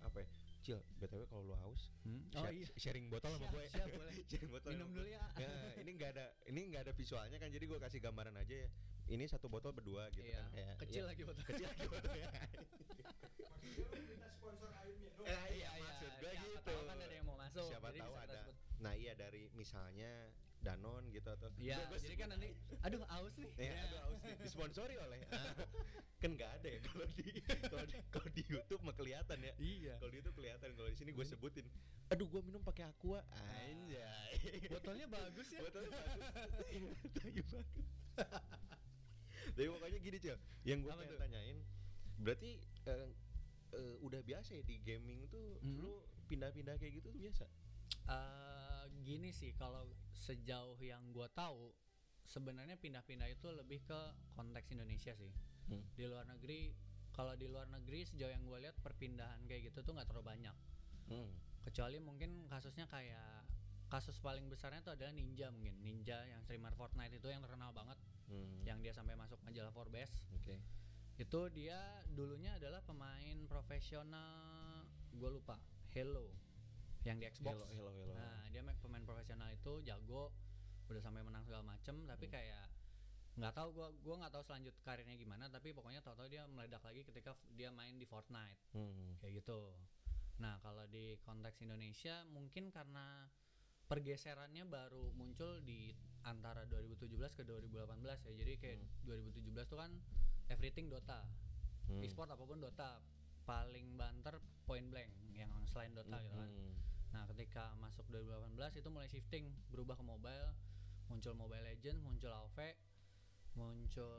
apa 0.00 0.18
ya? 0.18 0.28
Cil, 0.62 0.78
BTW 0.96 1.26
kalau 1.26 1.42
lu 1.42 1.54
haus, 1.56 1.90
oh 2.00 2.14
share- 2.32 2.54
iya 2.54 2.66
sharing 2.76 3.06
botol 3.08 3.34
sama 3.34 3.50
gue. 3.50 3.66
siap, 3.66 3.88
boleh. 3.90 4.14
sharing 4.30 4.46
botol. 4.48 4.70
minum 4.70 4.88
dulu 4.90 5.08
ya 5.08 5.18
Ya, 5.36 5.50
ini 5.82 5.90
nggak 5.92 6.10
ada 6.12 6.24
ini 6.46 6.60
nggak 6.68 6.82
ada 6.84 6.92
visualnya 6.92 7.36
kan 7.36 7.48
jadi 7.48 7.64
gue 7.64 7.78
kasih 7.78 7.98
gambaran 7.98 8.34
aja 8.36 8.54
ya. 8.56 8.68
Ini 9.04 9.26
satu 9.26 9.46
botol 9.46 9.70
berdua 9.72 10.06
gitu 10.08 10.22
iya 10.24 10.38
kan 10.40 10.54
kayak 10.54 10.74
kecil 10.78 11.02
ya, 11.02 11.10
lagi 11.10 11.22
botol 11.22 11.42
kecil 11.44 11.66
lagi. 11.66 11.86
Maksudnya 11.90 12.30
lu 13.90 14.02
minta 14.06 14.28
sponsor. 14.30 14.70
Eh, 15.22 15.46
iya, 15.54 15.68
maksud 15.76 16.10
gue 16.16 16.30
siapa 16.30 16.46
gitu. 16.48 16.62
tahu 16.64 16.82
kan 16.84 16.96
ada 16.96 17.10
yang 17.12 17.26
mau 17.26 17.36
masuk 17.36 17.66
Siapa 17.68 17.88
jadi 17.88 18.00
tahu 18.00 18.14
ada. 18.16 18.38
sebut. 18.40 18.56
Nah 18.78 18.92
iya 18.92 19.12
dari 19.14 19.42
misalnya 19.52 20.10
Danon 20.58 21.10
gitu 21.10 21.26
atau 21.26 21.50
iya 21.56 21.74
jadi 21.90 22.14
kan 22.16 22.28
nanti 22.30 22.54
aduh 22.80 23.02
aus 23.08 23.34
nih 23.34 23.50
Ya, 23.56 23.82
aduh 23.82 23.98
haus 24.00 24.20
nih, 24.20 24.34
disponsori 24.40 24.94
oleh 24.96 25.18
kan 26.16 26.30
nggak 26.32 26.50
ada 26.54 26.68
ya 26.68 26.80
kalau 26.84 27.06
di 27.12 27.26
kalau 28.08 28.28
di 28.30 28.42
YouTube 28.44 28.78
mah 28.80 28.91
kelihatan 29.02 29.38
ya. 29.42 29.52
Iya. 29.58 29.94
Kalau 29.98 30.10
di 30.10 30.16
YouTube 30.18 30.36
kelihatan 30.38 30.68
kalau 30.72 30.88
di 30.88 30.96
sini 30.96 31.10
gue 31.10 31.26
sebutin. 31.26 31.66
Aduh 32.08 32.26
gue 32.26 32.40
minum 32.40 32.62
pakai 32.62 32.86
aqua. 32.86 33.20
Anjay. 33.58 34.68
Botolnya 34.70 35.06
bagus 35.06 35.48
ya. 35.50 35.60
Botolnya 35.60 35.90
bagus. 35.98 36.30
Tayu 36.62 37.42
banget. 37.42 37.66
Tapi 39.54 39.68
pokoknya 39.68 39.98
gini 39.98 40.16
cil. 40.16 40.36
Yang 40.62 40.78
gue 40.82 40.92
pengen 40.94 41.18
tanyain 41.18 41.58
berarti 42.22 42.50
eh, 42.86 43.08
eh, 43.72 43.96
udah 44.00 44.20
biasa 44.22 44.54
ya 44.54 44.62
di 44.62 44.78
gaming 44.80 45.26
tuh 45.26 45.58
Mhm. 45.58 45.76
lu 45.82 45.92
pindah-pindah 46.30 46.78
kayak 46.78 47.02
gitu 47.02 47.10
tuh 47.10 47.18
biasa? 47.18 47.44
Eh, 48.06 48.84
gini 49.02 49.30
sih 49.30 49.50
kalau 49.52 49.90
sejauh 50.14 50.78
yang 50.78 51.02
gua 51.10 51.26
tahu 51.28 51.74
sebenarnya 52.22 52.78
pindah-pindah 52.78 53.26
itu 53.26 53.50
lebih 53.50 53.82
ke 53.82 54.00
konteks 54.32 54.70
Indonesia 54.70 55.12
sih. 55.12 55.32
Hmm. 55.62 55.78
di 55.94 56.04
luar 56.04 56.26
negeri 56.26 56.74
kalau 57.12 57.36
di 57.36 57.46
luar 57.48 57.68
negeri 57.68 58.04
sejauh 58.04 58.32
yang 58.32 58.44
gue 58.44 58.58
lihat 58.64 58.76
perpindahan 58.80 59.40
kayak 59.44 59.72
gitu 59.72 59.84
tuh 59.84 59.92
nggak 59.92 60.08
terlalu 60.08 60.26
banyak 60.36 60.56
hmm. 61.12 61.30
kecuali 61.64 61.96
mungkin 62.00 62.48
kasusnya 62.48 62.88
kayak 62.88 63.44
kasus 63.92 64.16
paling 64.24 64.48
besarnya 64.48 64.80
itu 64.80 64.88
adalah 64.88 65.12
Ninja 65.12 65.52
mungkin 65.52 65.76
Ninja 65.84 66.24
yang 66.24 66.40
streamer 66.40 66.72
Fortnite 66.72 67.12
itu 67.12 67.28
yang 67.28 67.44
terkenal 67.44 67.70
banget 67.72 68.00
Hmm. 68.32 68.64
yang 68.64 68.80
dia 68.80 68.96
sampai 68.96 69.12
masuk 69.12 69.36
majalah 69.44 69.68
Forbes 69.76 70.08
oke 70.32 70.56
itu 71.20 71.40
dia 71.52 71.76
dulunya 72.08 72.56
adalah 72.56 72.80
pemain 72.80 73.36
profesional 73.44 74.88
gue 75.12 75.28
lupa 75.28 75.60
Hello 75.92 76.32
yang 77.04 77.20
di 77.20 77.28
Xbox 77.28 77.60
Hello, 77.60 77.68
hello, 77.68 77.92
hello. 77.92 78.14
nah 78.16 78.40
dia 78.48 78.64
pemain 78.80 79.04
profesional 79.04 79.52
itu 79.52 79.84
jago 79.84 80.32
udah 80.88 81.02
sampai 81.04 81.20
menang 81.20 81.44
segala 81.44 81.60
macem 81.60 82.08
tapi 82.08 82.24
Hmm. 82.30 82.34
kayak 82.40 82.64
nggak 83.32 83.54
tahu 83.56 83.68
gua 83.72 83.88
gua 84.04 84.14
nggak 84.20 84.32
tahu 84.36 84.44
selanjut 84.44 84.74
karirnya 84.84 85.16
gimana 85.16 85.48
tapi 85.48 85.72
pokoknya 85.72 86.04
tahu-tahu 86.04 86.28
dia 86.28 86.44
meledak 86.44 86.84
lagi 86.84 87.00
ketika 87.00 87.32
dia 87.56 87.72
main 87.72 87.96
di 87.96 88.04
Fortnite 88.04 88.60
Hmm. 88.76 89.16
kayak 89.18 89.40
gitu. 89.40 89.72
Nah 90.36 90.60
kalau 90.60 90.84
di 90.88 91.16
konteks 91.24 91.64
Indonesia 91.64 92.24
mungkin 92.28 92.68
karena 92.68 93.28
pergeserannya 93.88 94.64
baru 94.64 95.12
muncul 95.12 95.60
di 95.60 95.92
antara 96.24 96.64
2017 96.64 97.32
ke 97.34 97.42
2018 97.44 98.24
ya. 98.28 98.32
Jadi 98.36 98.52
kayak 98.56 98.78
2017 99.04 99.68
tuh 99.68 99.78
kan 99.80 99.92
everything 100.48 100.88
Dota, 100.88 101.24
Hmm. 101.88 102.00
e-sport 102.04 102.30
apa 102.30 102.44
pun 102.44 102.60
Dota, 102.60 103.00
paling 103.42 103.96
banter 103.96 104.38
point 104.64 104.86
blank 104.86 105.10
yang 105.34 105.50
selain 105.66 105.92
Dota 105.92 106.20
gitu 106.20 106.36
kan. 106.36 106.48
Hmm. 106.48 106.72
Nah 107.12 107.22
ketika 107.28 107.72
masuk 107.76 108.06
2018 108.08 108.76
itu 108.76 108.88
mulai 108.88 109.08
shifting 109.08 109.50
berubah 109.68 109.96
ke 109.96 110.04
mobile, 110.04 110.52
muncul 111.08 111.32
Mobile 111.34 111.64
Legends, 111.64 112.00
muncul 112.00 112.32
AoV, 112.32 112.72
muncul 113.54 114.12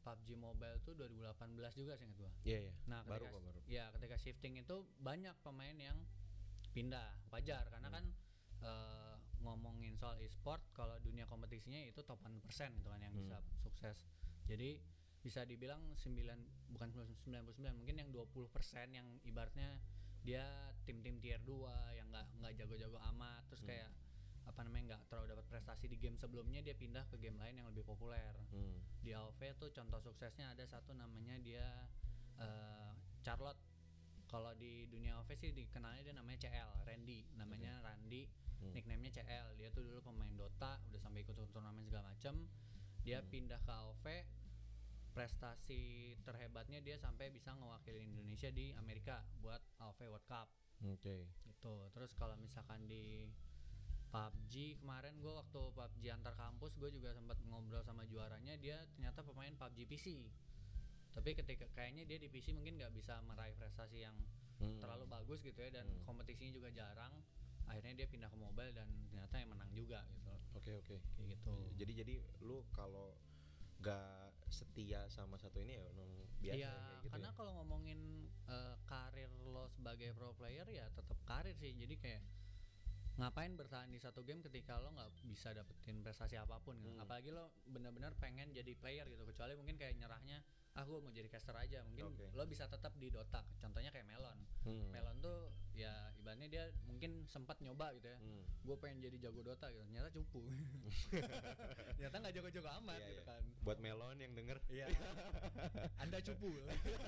PUBG 0.00 0.38
Mobile 0.38 0.78
tuh 0.80 0.94
2018 0.94 1.74
juga 1.76 1.92
sih 1.98 2.08
gua. 2.14 2.30
Iya, 2.42 2.70
iya. 2.70 2.74
Nah, 2.86 3.04
baru 3.04 3.28
kok 3.28 3.42
baru. 3.42 3.60
Ya, 3.66 3.90
ketika 3.92 4.16
shifting 4.16 4.56
itu 4.56 4.86
banyak 4.98 5.34
pemain 5.42 5.76
yang 5.76 5.98
pindah. 6.72 7.10
Wajar 7.30 7.66
karena 7.68 7.88
Hmm. 7.90 7.96
kan 7.98 8.04
eh, 8.60 9.16
ngomongin 9.40 9.96
soal 9.96 10.20
e-sport 10.20 10.60
kalau 10.76 10.92
dunia 11.00 11.24
kompetisinya 11.24 11.80
itu 11.80 12.04
topan 12.04 12.44
persen 12.44 12.76
gitu 12.76 12.92
kan 12.92 13.00
yang 13.00 13.16
Hmm. 13.16 13.24
bisa 13.24 13.36
sukses. 13.56 14.04
Jadi 14.44 14.76
bisa 15.20 15.48
dibilang 15.48 15.80
9 15.96 16.36
bukan 16.68 16.88
99 16.92 17.72
mungkin 17.72 17.96
yang 18.00 18.08
20% 18.12 18.92
yang 18.92 19.08
ibaratnya 19.24 19.80
dia 20.20 20.44
tim-tim 20.84 21.16
tier 21.20 21.40
2 21.40 21.72
yang 21.96 22.12
nggak 22.12 22.26
nggak 22.36 22.52
jago-jago 22.56 23.00
amat 23.16 23.48
terus 23.48 23.64
Hmm. 23.64 23.68
kayak 23.72 23.88
apa 24.50 24.60
namanya 24.60 24.94
nggak 24.94 25.02
terlalu 25.06 25.26
dapat 25.32 25.46
prestasi 25.48 25.86
di 25.86 25.96
game 25.96 26.14
sebelumnya 26.14 26.58
dia 26.60 26.74
pindah 26.74 27.06
ke 27.06 27.16
game 27.16 27.38
lain 27.38 27.54
yang 27.56 27.68
lebih 27.70 27.86
populer 27.86 28.34
Hmm. 28.50 28.82
di 29.00 29.14
AoV 29.14 29.40
tuh 29.56 29.70
contoh 29.70 30.02
suksesnya 30.02 30.50
ada 30.50 30.66
satu 30.66 30.90
namanya 30.92 31.38
dia 31.38 31.64
eh, 32.36 32.90
Charlotte 33.20 33.60
kalau 34.26 34.50
di 34.54 34.86
dunia 34.86 35.18
AoV 35.18 35.30
sih 35.34 35.50
dikenalnya 35.50 36.02
dia 36.02 36.14
namanya 36.14 36.38
CL 36.40 36.82
Randy 36.82 37.30
namanya 37.34 37.78
Randy 37.80 38.26
Hmm. 38.60 38.76
nicknamenya 38.76 39.08
CL 39.16 39.56
dia 39.56 39.72
tuh 39.72 39.80
dulu 39.80 40.04
pemain 40.04 40.28
Dota 40.36 40.76
udah 40.84 41.00
sampai 41.00 41.24
ikut 41.24 41.32
turnamen 41.48 41.80
segala 41.80 42.12
macem 42.12 42.44
dia 43.00 43.22
Hmm. 43.22 43.28
pindah 43.28 43.60
ke 43.60 43.72
AoV 43.72 44.04
prestasi 45.10 45.82
terhebatnya 46.22 46.78
dia 46.80 46.94
sampai 46.96 47.28
bisa 47.28 47.50
ngewakilin 47.52 48.14
Indonesia 48.14 48.48
di 48.48 48.70
Amerika 48.76 49.20
buat 49.40 49.58
AoV 49.78 50.00
World 50.06 50.26
Cup 50.26 50.48
Oke. 50.86 51.26
gitu 51.44 51.74
terus 51.90 52.14
kalau 52.14 52.36
misalkan 52.36 52.86
di 52.86 53.26
PUBG 54.10 54.82
kemarin 54.82 55.14
gue 55.18 55.30
waktu 55.30 55.60
PUBG 55.70 56.04
antar 56.10 56.34
kampus 56.34 56.74
gue 56.76 56.90
juga 56.90 57.14
sempat 57.14 57.38
ngobrol 57.46 57.80
sama 57.80 58.02
juaranya 58.04 58.58
dia 58.58 58.82
ternyata 58.94 59.22
pemain 59.22 59.54
PUBG 59.54 59.86
PC 59.86 60.06
tapi 61.10 61.34
ketika 61.34 61.66
kayaknya 61.72 62.06
dia 62.06 62.18
di 62.18 62.26
PC 62.26 62.50
mungkin 62.50 62.78
nggak 62.78 62.90
bisa 62.90 63.18
meraih 63.24 63.54
prestasi 63.54 64.02
yang 64.02 64.14
Hmm. 64.60 64.76
terlalu 64.76 65.08
bagus 65.08 65.40
gitu 65.40 65.56
ya 65.56 65.72
dan 65.72 65.88
Hmm. 65.88 66.04
kompetisinya 66.04 66.52
juga 66.52 66.68
jarang 66.68 67.16
akhirnya 67.64 67.96
dia 67.96 68.06
pindah 68.06 68.28
ke 68.28 68.36
mobile 68.36 68.76
dan 68.76 68.84
ternyata 69.08 69.40
yang 69.40 69.48
menang 69.48 69.72
juga 69.72 70.04
gitu 70.12 70.36
Oke, 70.52 70.72
oke. 70.76 70.96
kayak 71.16 71.28
gitu 71.32 71.54
Jadi 71.80 71.92
jadi 71.96 72.14
lu 72.44 72.60
kalau 72.68 73.16
gak 73.80 74.36
setia 74.52 75.08
sama 75.08 75.40
satu 75.40 75.64
ini 75.64 75.80
ya 75.80 75.84
memang 75.88 76.12
biasa 76.44 76.58
Iya, 76.60 76.72
kayak 76.76 76.92
gitu 77.00 77.08
karena 77.08 77.30
ya. 77.32 77.36
kalau 77.40 77.52
ngomongin 77.56 78.00
eh, 78.44 78.76
karir 78.84 79.32
lo 79.48 79.64
sebagai 79.72 80.12
pro 80.12 80.36
player 80.36 80.68
ya 80.68 80.92
tetap 80.92 81.16
karir 81.24 81.56
sih. 81.56 81.72
Jadi 81.72 81.94
kayak 81.96 82.20
ngapain 83.20 83.52
bertahan 83.52 83.92
di 83.92 84.00
satu 84.00 84.24
game 84.24 84.40
ketika 84.40 84.80
lo 84.80 84.96
nggak 84.96 85.12
bisa 85.28 85.52
dapetin 85.52 86.00
prestasi 86.00 86.40
apa 86.40 86.56
pun 86.64 86.80
gitu. 86.80 86.96
Hmm. 86.96 87.04
Apalagi 87.04 87.30
lo 87.36 87.52
benar-benar 87.68 88.16
pengen 88.16 88.56
jadi 88.56 88.72
player 88.72 89.04
gitu. 89.12 89.22
Kecuali 89.28 89.52
mungkin 89.60 89.76
kayak 89.76 90.00
nyerahnya, 90.00 90.40
ah 90.80 90.88
gue 90.88 90.96
mau 90.96 91.12
jadi 91.12 91.28
caster 91.28 91.52
aja. 91.52 91.84
Mungkin 91.84 92.16
Oke. 92.16 92.32
lo 92.32 92.48
bisa 92.48 92.64
tetap 92.64 92.96
di 92.96 93.12
Dota. 93.12 93.44
Contohnya 93.60 93.92
kayak 93.92 94.08
Melon. 94.08 94.38
Hmm. 94.64 94.88
Melon 94.88 95.20
tuh 95.20 95.52
ya 95.76 95.92
ibaratnya 96.16 96.48
dia 96.48 96.64
mungkin 96.88 97.28
sempat 97.28 97.60
nyoba 97.60 97.92
gitu 98.00 98.08
ya. 98.08 98.16
Hmm. 98.16 98.48
Gue 98.64 98.76
pengen 98.80 99.04
jadi 99.04 99.28
jago 99.28 99.44
Dota 99.44 99.68
gitu. 99.68 99.84
Ternyata 99.84 100.08
cupu. 100.08 100.40
Ternyata 102.00 102.16
nggak 102.16 102.34
jago-jago 102.40 102.68
amat 102.80 102.96
Iya, 102.96 103.08
gitu 103.12 103.22
iya. 103.22 103.28
kan. 103.28 103.42
Buat 103.60 103.78
melon 103.84 104.16
yang 104.16 104.32
denger 104.32 104.56
Iya. 104.72 104.86
Anda 106.02 106.18
cupu. 106.24 106.48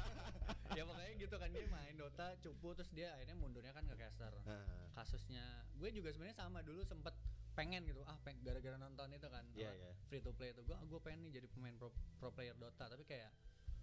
ya 0.77 0.83
pokoknya 0.85 1.13
gitu 1.17 1.37
kan 1.37 1.49
dia 1.49 1.65
main 1.69 1.95
Dota 1.97 2.37
cupu 2.45 2.77
terus 2.77 2.93
dia 2.93 3.17
akhirnya 3.17 3.37
mundurnya 3.41 3.73
kan 3.73 3.89
ke 3.89 3.97
caster. 3.97 4.33
Nah, 4.45 4.93
Kasusnya 4.93 5.65
gue 5.81 5.89
juga 5.89 6.13
sebenarnya 6.13 6.37
sama 6.37 6.61
dulu 6.61 6.85
sempet 6.85 7.17
pengen 7.53 7.85
gitu 7.85 8.01
ah 8.09 8.17
peng- 8.25 8.41
gara-gara 8.41 8.81
nonton 8.81 9.13
itu 9.13 9.29
kan 9.29 9.45
apa, 9.45 9.61
iya. 9.61 9.93
free 10.09 10.25
to 10.25 10.33
play 10.33 10.57
itu 10.57 10.65
gue 10.65 10.73
gue 10.73 11.01
pengen 11.05 11.21
nih 11.29 11.37
jadi 11.37 11.47
pemain 11.53 11.77
pro, 11.77 11.93
pro 12.17 12.33
player 12.33 12.57
Dota 12.57 12.89
tapi 12.89 13.05
kayak 13.05 13.29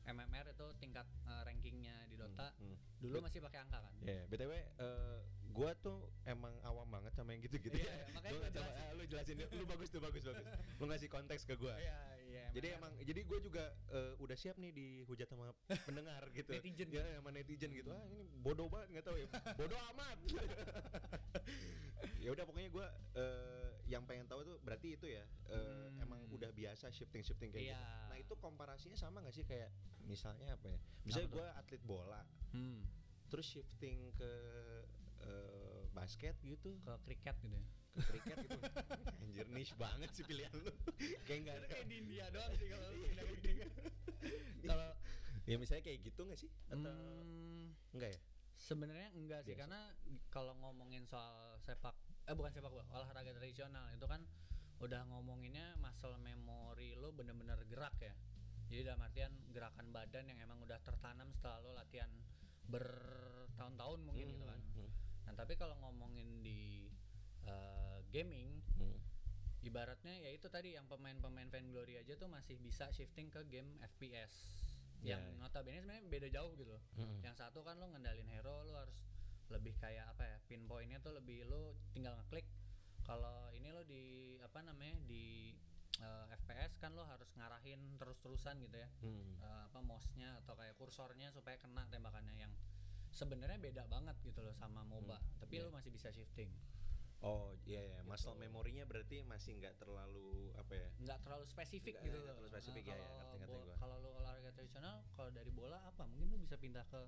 MMR 0.10 0.46
itu 0.50 0.68
tingkat 0.78 1.06
eh, 1.24 1.42
rankingnya 1.44 1.96
di 2.06 2.16
Dota 2.16 2.50
hmm. 2.56 2.76
dulu 2.98 3.22
masih 3.22 3.40
pakai 3.40 3.60
angka 3.62 3.80
kan 3.80 3.94
Ya, 4.02 4.26
BTW 4.26 4.52
eh, 4.52 5.20
gua 5.50 5.72
tuh 5.76 5.98
emang 6.24 6.54
awam 6.62 6.86
banget 6.86 7.14
sama 7.14 7.32
yang 7.32 7.42
gitu-gitu 7.42 7.74
Iya, 7.74 7.86
ya. 7.86 7.94
iya, 7.96 8.06
makanya 8.12 8.32
Gua 8.32 8.40
gua 8.40 8.50
coba- 8.50 8.56
jelasin. 8.56 8.82
ah, 8.82 8.92
lu 8.92 9.04
jelasin 9.06 9.36
lu 9.52 9.66
bagus 9.66 9.88
tuh 9.90 10.00
bagus 10.00 10.24
bagus. 10.24 10.46
Lu 10.76 10.86
ngasih 10.86 11.10
konteks 11.10 11.42
ke 11.44 11.54
gua. 11.56 11.74
iya 11.76 12.00
iya 12.22 12.46
Jadi 12.50 12.68
emang 12.74 12.94
jadi 13.00 13.22
gue 13.22 13.40
juga 13.42 13.64
eh, 13.90 14.14
udah 14.18 14.34
siap 14.34 14.58
nih 14.58 14.70
dihujat 14.70 15.28
sama 15.28 15.50
pendengar 15.84 16.22
gitu. 16.38 16.50
Netizen. 16.52 16.90
Ya 16.90 17.06
sama 17.16 17.30
netizen 17.30 17.70
gitu. 17.72 17.90
Ah 17.90 18.02
ini 18.04 18.22
bodoh 18.40 18.66
banget 18.68 18.88
nggak 18.94 19.06
tahu 19.06 19.18
ya. 19.18 19.28
Bodoh 19.60 19.80
amat. 19.94 20.18
ya 22.24 22.30
udah 22.32 22.44
pokoknya 22.44 22.70
gue 22.70 22.88
yang 23.86 24.06
pengen 24.06 24.30
tahu 24.30 24.46
tuh 24.46 24.56
berarti 24.62 24.94
itu 24.94 25.10
ya 25.10 25.26
eh, 25.50 25.58
Hmm. 25.90 26.04
emang 26.06 26.22
udah 26.30 26.50
biasa 26.50 26.90
shifting 26.90 27.22
shifting 27.22 27.50
kayak 27.50 27.74
Iya. 27.74 27.80
gitu. 27.80 28.10
Nah 28.10 28.18
itu 28.18 28.34
komparasinya 28.38 28.96
sama 28.96 29.20
nggak 29.20 29.34
sih 29.34 29.44
kayak 29.44 29.70
misalnya 30.06 30.54
apa 30.54 30.70
ya? 30.70 30.80
Misalnya 31.04 31.30
gue 31.32 31.46
atlet 31.58 31.84
bola, 31.84 32.22
hmm, 32.54 32.80
terus 33.28 33.50
shifting 33.50 34.14
ke 34.14 34.32
eh, 35.20 35.84
basket 35.92 36.38
gitu, 36.40 36.78
ke 36.80 36.94
kriket 37.04 37.36
gitu 37.42 37.58
ya 37.58 37.66
ke 37.90 38.02
kriket 38.06 38.38
gitu. 38.46 38.60
Anjir 39.26 39.48
niche 39.50 39.76
banget 39.76 40.08
sih 40.14 40.24
pilihan 40.24 40.54
lu. 40.56 40.72
kayak 41.28 41.40
nggak 41.44 41.56
ada. 41.60 41.68
kayak 41.68 41.86
di 41.90 41.96
India 42.00 42.26
doang 42.30 42.54
sih 42.56 42.68
kalau 42.70 42.88
lu 42.94 43.04
pindah 43.04 43.26
ke 43.26 43.36
kriket 43.42 43.70
kalau 44.64 44.90
Ya 45.44 45.58
misalnya 45.58 45.82
kayak 45.82 46.00
gitu 46.06 46.22
nggak 46.30 46.38
sih? 46.38 46.52
Atau 46.70 46.94
hmm, 46.94 47.74
enggak 47.98 48.14
ya? 48.14 48.20
Sebenarnya 48.60 49.10
enggak 49.16 49.48
sih 49.48 49.56
Biasa. 49.56 49.62
karena 49.66 49.82
kalau 50.30 50.54
ngomongin 50.60 51.08
soal 51.08 51.56
sepak 51.64 51.96
eh 52.28 52.36
bukan 52.36 52.52
sepak 52.54 52.70
bola, 52.70 52.86
olahraga 52.94 53.32
tradisional 53.34 53.88
itu 53.96 54.06
kan 54.06 54.22
udah 54.84 55.02
ngomonginnya 55.10 55.76
muscle 55.82 56.16
memory 56.22 56.94
lo 57.00 57.10
bener-bener 57.16 57.58
gerak 57.72 57.96
ya. 58.04 58.14
Jadi 58.70 58.86
dalam 58.86 59.02
artian 59.02 59.34
gerakan 59.50 59.90
badan 59.90 60.30
yang 60.30 60.40
emang 60.46 60.62
udah 60.62 60.78
tertanam 60.86 61.34
setelah 61.34 61.58
lo 61.66 61.72
latihan 61.74 62.12
bertahun-tahun 62.70 64.00
mungkin 64.06 64.28
gitu 64.36 64.46
kan. 64.46 64.62
Hmm, 64.78 64.92
Nah, 65.30 65.34
tapi 65.38 65.54
kalau 65.62 65.78
ngomongin 65.78 66.42
di 66.42 66.90
eh, 67.46 67.98
gaming 68.10 68.62
hmm, 68.78 68.98
ibaratnya 69.62 70.16
ya 70.26 70.34
itu 70.34 70.50
tadi 70.50 70.74
yang 70.74 70.90
pemain-pemain 70.90 71.50
Vainglory 71.54 72.00
aja 72.02 72.18
tuh 72.18 72.30
masih 72.32 72.58
bisa 72.58 72.90
shifting 72.90 73.30
ke 73.30 73.42
game 73.50 73.78
FPS 73.98 74.34
yang 75.04 75.24
ya. 75.24 75.40
notabene 75.40 75.80
sebenarnya 75.80 76.04
beda 76.12 76.28
jauh 76.32 76.52
gitu 76.60 76.72
loh. 76.76 76.84
hmm. 77.00 77.24
Yang 77.24 77.36
satu 77.46 77.64
kan 77.64 77.80
lo 77.80 77.88
ngendalin 77.92 78.28
hero 78.28 78.68
lo 78.68 78.76
harus 78.76 79.00
lebih 79.50 79.74
kayak 79.82 80.06
apa 80.14 80.24
ya 80.24 80.38
pinpointnya 80.46 81.02
tuh 81.02 81.16
lebih 81.16 81.48
lo 81.48 81.76
tinggal 81.96 82.16
ngeklik. 82.20 82.46
Kalau 83.08 83.50
ini 83.56 83.74
lo 83.74 83.82
di 83.88 84.38
apa 84.44 84.62
namanya 84.62 85.00
di 85.08 85.56
eh, 86.04 86.26
FPS 86.46 86.78
kan 86.78 86.94
lo 86.94 87.08
harus 87.08 87.32
ngarahin 87.34 87.98
terus-terusan 87.98 88.60
gitu 88.62 88.78
ya. 88.78 88.90
Hmm. 89.02 89.40
Eh, 89.40 89.62
apa 89.72 89.80
mouse-nya 89.82 90.44
atau 90.46 90.54
kayak 90.60 90.76
kursornya 90.76 91.32
supaya 91.32 91.56
kena 91.58 91.88
tembakannya 91.90 92.36
yang 92.36 92.54
sebenarnya 93.10 93.58
beda 93.58 93.84
banget 93.90 94.16
gitu 94.22 94.44
loh 94.46 94.54
sama 94.54 94.86
MOBA. 94.86 95.18
Tapi 95.42 95.54
iya. 95.58 95.66
lo 95.66 95.74
masih 95.74 95.90
bisa 95.90 96.14
shifting. 96.14 96.52
Oh 97.20 97.52
iya 97.68 97.84
ya, 97.84 98.00
muscle 98.08 98.32
Gitu. 98.32 98.48
memorinya 98.48 98.88
berarti 98.88 99.28
masih 99.28 99.60
nggak 99.60 99.76
terlalu 99.76 100.56
apa 100.56 100.72
ya? 100.72 100.88
nggak 101.04 101.20
terlalu 101.20 101.44
spesifik 101.52 102.00
Nggak- 102.00 102.06
gitu 102.08 102.18
nggak 102.24 102.36
terlalu 102.40 102.50
spesifik, 102.56 102.84
ya, 102.88 102.96
ya, 102.96 102.96
kalau 102.96 103.12
ngerti, 103.12 103.38
ngerti 103.44 103.58
gua. 103.60 103.76
Kalau 103.76 103.96
lu 104.00 104.10
olahraga 104.16 104.52
tradisional, 104.56 104.96
kalau 105.20 105.30
dari 105.30 105.52
bola 105.52 105.78
apa? 105.84 106.04
Mungkin 106.08 106.28
lu 106.32 106.38
bisa 106.40 106.56
pindah 106.56 106.88
ke 106.88 107.02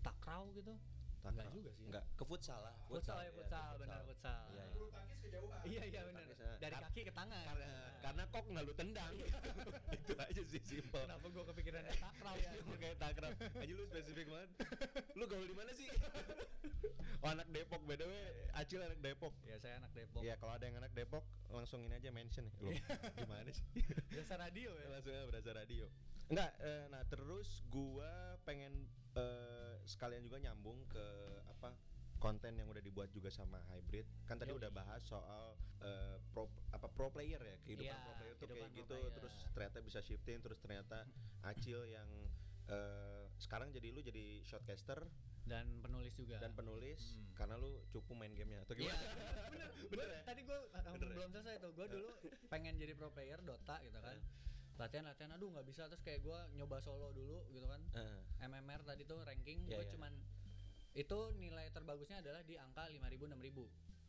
takraw 0.00 0.46
gitu. 0.54 0.78
Nggak 1.22 1.46
juga 1.52 1.70
sih 1.74 1.82
ya. 1.84 1.88
Enggak, 1.92 2.04
ke 2.16 2.24
futsal 2.24 2.60
lah. 2.62 2.74
Futsal 2.88 3.16
ya, 3.18 3.22
iya, 3.22 3.32
futsal, 3.36 3.68
ke 3.68 3.78
benar 3.84 4.00
futsal. 4.06 4.42
Iya, 4.48 4.56
iya. 4.58 4.64
bulu 4.72 4.86
tangkis 4.90 5.18
kejauhan 5.22 5.58
Iya 5.68 5.82
iya 5.84 6.00
benar. 6.08 6.24
Dari 6.58 6.74
Kar- 6.74 6.84
kaki 6.88 7.00
ke 7.04 7.12
tangan. 7.12 7.44
Karena 7.44 7.70
karena 7.98 8.22
kok 8.30 8.44
nggak 8.48 8.64
lu 8.64 8.72
tendang. 8.74 9.12
itu 9.98 10.12
aja 10.16 10.42
sih 10.48 10.62
simpel. 10.64 11.02
Kenapa 11.04 11.26
gua 11.28 11.44
kepikiran 11.52 11.82
takraw 11.98 12.34
ya? 12.38 12.50
Kayak 12.78 12.96
takrab. 13.02 13.32
Aja 13.36 13.72
lu 13.74 13.84
spesifik 13.86 14.26
banget. 14.30 14.50
Lu 15.18 15.24
gaul 15.28 15.46
di 15.46 15.56
mana 15.56 15.70
sih? 15.76 15.86
oh 17.22 17.28
anak 17.34 17.50
Depok 17.50 17.82
BTW, 17.82 18.12
Acil 18.54 18.78
anak 18.78 19.00
Depok. 19.02 19.34
ya 19.42 19.58
saya 19.58 19.82
anak 19.82 19.90
Depok. 19.90 20.22
Iya, 20.22 20.38
kalau 20.38 20.54
ada 20.54 20.64
yang 20.64 20.78
anak 20.78 20.94
Depok 20.94 21.26
langsung 21.50 21.82
ini 21.82 21.98
aja 21.98 22.10
mention 22.14 22.46
ya. 22.46 22.54
Lu 22.62 22.70
gimana 23.18 23.50
sih? 23.50 23.66
Jasa 24.14 24.38
radio 24.38 24.70
ya. 24.78 24.86
langsung 24.88 25.12
aja 25.12 25.26
berasa 25.26 25.50
radio. 25.52 25.86
Enggak, 26.28 26.52
eh, 26.60 26.84
nah 26.88 27.02
terus 27.04 27.48
gua 27.66 28.10
pengen 28.42 28.84
eh, 29.14 29.74
sekalian 29.82 30.20
juga 30.20 30.36
nyambung 30.38 30.84
ke 30.86 31.06
apa 31.48 31.72
konten 32.18 32.52
yang 32.52 32.66
udah 32.66 32.80
dibuat 32.80 33.08
juga 33.08 33.30
sama 33.30 33.62
hybrid 33.68 34.02
kan 34.24 34.36
tadi 34.36 34.50
Yoi. 34.50 34.58
udah 34.58 34.70
bahas 34.70 35.00
soal 35.02 35.54
eh, 35.80 36.18
pro 36.28 36.44
apa 36.68 36.86
pro 36.86 37.08
player 37.08 37.38
ya 37.38 37.56
kehidupan 37.62 37.88
Iya, 37.88 37.96
pro 37.96 38.14
player 38.14 38.34
tuh 38.36 38.46
kayak 38.48 38.70
gitu 38.74 38.90
player. 38.92 39.14
terus 39.14 39.34
ternyata 39.48 39.78
bisa 39.80 39.98
shifting 40.00 40.38
terus 40.38 40.58
ternyata 40.58 41.06
Acil 41.48 41.86
yang 41.86 42.10
eh, 42.66 43.24
sekarang 43.38 43.70
jadi 43.70 43.88
lu 43.88 44.02
jadi 44.02 44.42
shotcaster 44.42 44.98
dan 45.46 45.80
penulis 45.80 46.12
juga 46.12 46.36
dan 46.36 46.52
penulis 46.52 47.00
Hmm. 47.08 47.32
karena 47.38 47.54
lu 47.56 47.70
cukup 47.88 48.18
main 48.18 48.34
gamenya 48.34 48.60
atau 48.62 48.74
gimana? 48.74 48.98
bener, 49.48 49.70
Bener 49.86 50.04
Gua- 50.04 50.10
ya? 50.12 50.22
Tadi 50.26 50.40
gue 50.42 50.58
Bener 50.68 51.08
ya? 51.08 51.14
belum 51.14 51.30
selesai 51.30 51.54
tuh. 51.56 51.70
Gue 51.72 51.86
dulu 51.88 52.08
pengen 52.48 52.74
jadi 52.76 52.92
pro 52.92 53.08
player 53.08 53.38
Dota 53.40 53.78
gitu 53.78 53.94
kan. 53.96 54.18
Latihan 54.78 55.04
latihan, 55.10 55.34
aduh 55.34 55.50
nggak 55.50 55.66
bisa 55.66 55.90
terus 55.90 56.00
kayak 56.06 56.22
gue 56.22 56.38
nyoba 56.54 56.78
solo 56.78 57.10
dulu 57.10 57.44
gitu 57.50 57.66
kan. 57.66 57.82
Eh, 57.98 58.46
MMR 58.46 58.86
tadi 58.86 59.02
tuh 59.02 59.18
ranking 59.26 59.66
Iya, 59.66 59.82
gue 59.82 59.84
iya. 59.84 59.90
cuman 59.90 60.12
itu 60.94 61.18
nilai 61.38 61.66
terbagusnya 61.74 62.22
adalah 62.22 62.42
di 62.46 62.54
angka 62.54 62.86
5000 62.86 63.26
6000. 63.28 63.66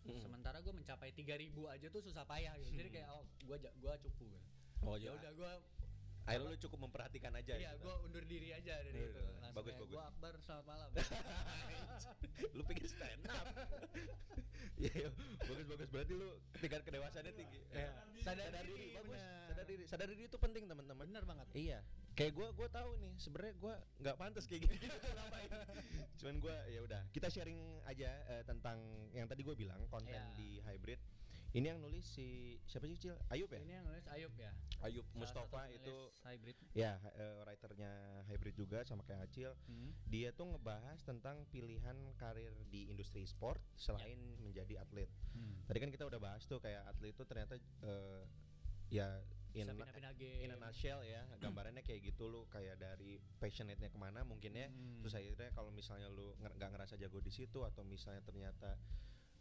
Mm. 0.10 0.22
Sementara 0.24 0.58
gue 0.64 0.74
mencapai 0.74 1.12
3000 1.12 1.52
aja 1.68 1.88
tuh 1.92 2.02
susah 2.06 2.24
payah 2.24 2.54
gitu. 2.62 2.72
Jadi 2.72 2.90
kayak 2.94 3.10
oh 3.12 3.26
gue 3.44 3.58
gua 3.82 3.94
cupu 4.00 4.30
gitu. 4.32 4.48
oh 4.88 4.96
ya 4.96 5.12
udah 5.12 5.32
gue 5.36 5.52
akhirnya 6.30 6.48
lu 6.48 6.60
cukup 6.60 6.80
memperhatikan 6.82 7.34
aja 7.34 7.54
iya 7.54 7.74
gitu. 7.74 7.84
gue 7.84 7.96
undur 8.04 8.24
diri 8.24 8.50
aja 8.52 8.74
dari 8.80 8.94
Iya, 8.96 9.10
itu. 9.10 9.22
Langsung 9.36 9.56
Bagus, 9.56 9.66
kayak 9.68 9.82
bagus. 9.82 9.90
gue 9.90 10.04
Akbar 10.06 10.34
selamat 10.40 10.66
malam. 10.68 10.90
lu 12.56 12.62
pikir 12.66 12.86
stand 12.86 13.24
up 13.26 13.46
Iya, 14.80 14.92
iya. 14.96 15.10
bagus 15.42 15.66
bagus 15.68 15.88
berarti 15.90 16.14
lu 16.14 16.30
tingkat 16.56 16.82
kedewasaannya 16.84 17.34
tinggi 17.34 17.60
Iya. 17.70 17.92
sadar, 18.22 18.46
Sadar 18.46 18.62
diri, 18.62 18.72
diri, 18.72 18.88
bagus 18.94 19.18
bener. 19.18 19.44
sadar 19.46 19.66
diri 19.66 19.84
sadar 19.86 20.08
diri 20.08 20.24
itu 20.24 20.38
penting 20.38 20.64
teman-teman 20.66 21.04
Bener 21.04 21.24
banget. 21.26 21.48
iya 21.52 21.80
kayak 22.12 22.32
gue 22.32 22.48
gue 22.54 22.68
tahu 22.70 22.90
nih 22.98 23.14
sebenarnya 23.18 23.54
gue 23.56 23.74
nggak 23.98 24.16
pantas 24.16 24.44
kayak 24.44 24.62
gini 24.68 24.78
cuman 26.20 26.36
gue 26.38 26.56
ya 26.70 26.80
udah 26.82 27.02
kita 27.10 27.28
sharing 27.28 27.58
aja 27.84 28.12
eh, 28.30 28.44
tentang 28.44 28.78
yang 29.10 29.24
tadi 29.26 29.42
gue 29.42 29.56
bilang 29.56 29.80
konten 29.88 30.12
Iya. 30.12 30.36
di 30.36 30.60
hybrid 30.62 31.00
ini 31.50 31.66
yang 31.66 31.82
nulis 31.82 32.06
si 32.06 32.28
siapa 32.64 32.86
sih 32.86 32.94
Cil 32.96 33.18
Ayub 33.28 33.50
ya 33.50 33.58
Ini 33.58 33.74
yang 33.76 33.86
nulis 33.86 34.06
Ayub 34.08 34.30
ya. 34.38 34.54
Ayub 34.80 35.02
Salah 35.04 35.18
Mustafa 35.18 35.62
itu 35.74 35.96
hybrid. 36.22 36.58
ya 36.72 36.94
eh, 37.18 37.42
writernya 37.42 37.92
hybrid 38.30 38.54
juga 38.54 38.86
sama 38.86 39.02
kayak 39.02 39.26
Acil 39.26 39.52
Hmm. 39.66 39.92
dia 40.06 40.30
tuh 40.32 40.46
ngebahas 40.46 41.02
tentang 41.02 41.42
pilihan 41.50 41.98
karir 42.16 42.54
di 42.70 42.88
industri 42.88 43.26
sport 43.26 43.58
selain 43.76 44.18
menjadi 44.40 44.82
atlet. 44.82 45.10
Hmm. 45.34 45.66
Tadi 45.66 45.78
kan 45.80 45.90
kita 45.90 46.06
udah 46.06 46.20
bahas 46.20 46.46
tuh 46.46 46.62
kayak 46.62 46.86
atlet 46.86 47.12
itu 47.12 47.24
ternyata 47.26 47.58
eh, 47.82 48.24
ya 48.90 49.18
in, 49.58 49.66
pindah-pindah 49.66 50.14
game. 50.14 50.46
in 50.46 50.54
a 50.54 50.58
nutshell 50.58 51.02
ya 51.02 51.26
gambarannya 51.42 51.82
kayak 51.82 52.06
gitu 52.06 52.30
lu 52.30 52.46
kayak 52.48 52.78
dari 52.78 53.18
passionate-nya 53.42 53.90
ke 53.90 53.98
mana 53.98 54.22
mungkin 54.22 54.54
ya. 54.54 54.70
Hmm. 54.70 55.02
Terus 55.02 55.18
akhirnya 55.18 55.50
kalau 55.52 55.74
misalnya 55.74 56.14
lu 56.14 56.38
nggak 56.38 56.70
ngerasa 56.70 56.94
jago 56.96 57.18
di 57.20 57.34
situ 57.34 57.66
atau 57.66 57.82
misalnya 57.82 58.22
ternyata 58.22 58.78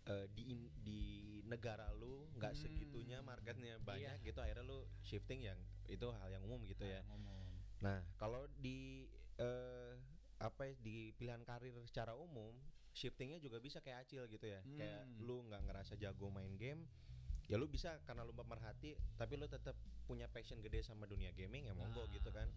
eh, 0.08 0.26
di 0.32 0.44
di 0.74 1.00
negara 1.44 1.92
lu 1.92 2.28
nggak 2.34 2.52
Hmm. 2.52 2.62
segitunya 2.62 3.18
marketnya 3.20 3.76
banyak 3.78 4.16
Iya. 4.18 4.26
gitu 4.26 4.40
akhirnya 4.40 4.64
lu 4.64 4.88
shifting 5.00 5.40
yang 5.42 5.58
itu 5.86 6.04
hal 6.10 6.28
yang 6.28 6.42
umum 6.42 6.60
gitu 6.64 6.82
ya. 6.82 7.00
Ah, 7.00 7.08
ngomong. 7.08 7.46
Nah, 7.80 8.00
kalau 8.16 8.48
di 8.58 9.04
eh, 9.36 9.94
apa 10.38 10.66
ya, 10.66 10.74
di 10.76 11.14
pilihan 11.14 11.40
karir 11.42 11.70
secara 11.82 12.10
umum, 12.12 12.50
shiftingnya 12.90 13.38
juga 13.38 13.58
bisa 13.58 13.78
kayak 13.78 14.02
acil 14.02 14.26
gitu 14.26 14.44
ya. 14.44 14.58
Kayak 14.66 15.06
Hmm. 15.06 15.22
lu 15.22 15.46
nggak 15.46 15.62
ngerasa 15.62 15.94
jago 15.94 16.26
main 16.28 16.54
game, 16.54 16.90
ya 17.46 17.54
lu 17.54 17.66
bisa 17.66 18.02
karena 18.02 18.22
lu 18.22 18.32
pemerhati, 18.32 18.98
tapi 19.14 19.34
lu 19.34 19.46
tetap 19.46 19.78
punya 20.04 20.26
passion 20.26 20.58
gede 20.58 20.82
sama 20.82 21.04
dunia 21.04 21.30
gaming 21.30 21.66
ya 21.66 21.72
monggo 21.72 22.02
Ah. 22.02 22.10
gitu 22.10 22.30
kan. 22.30 22.50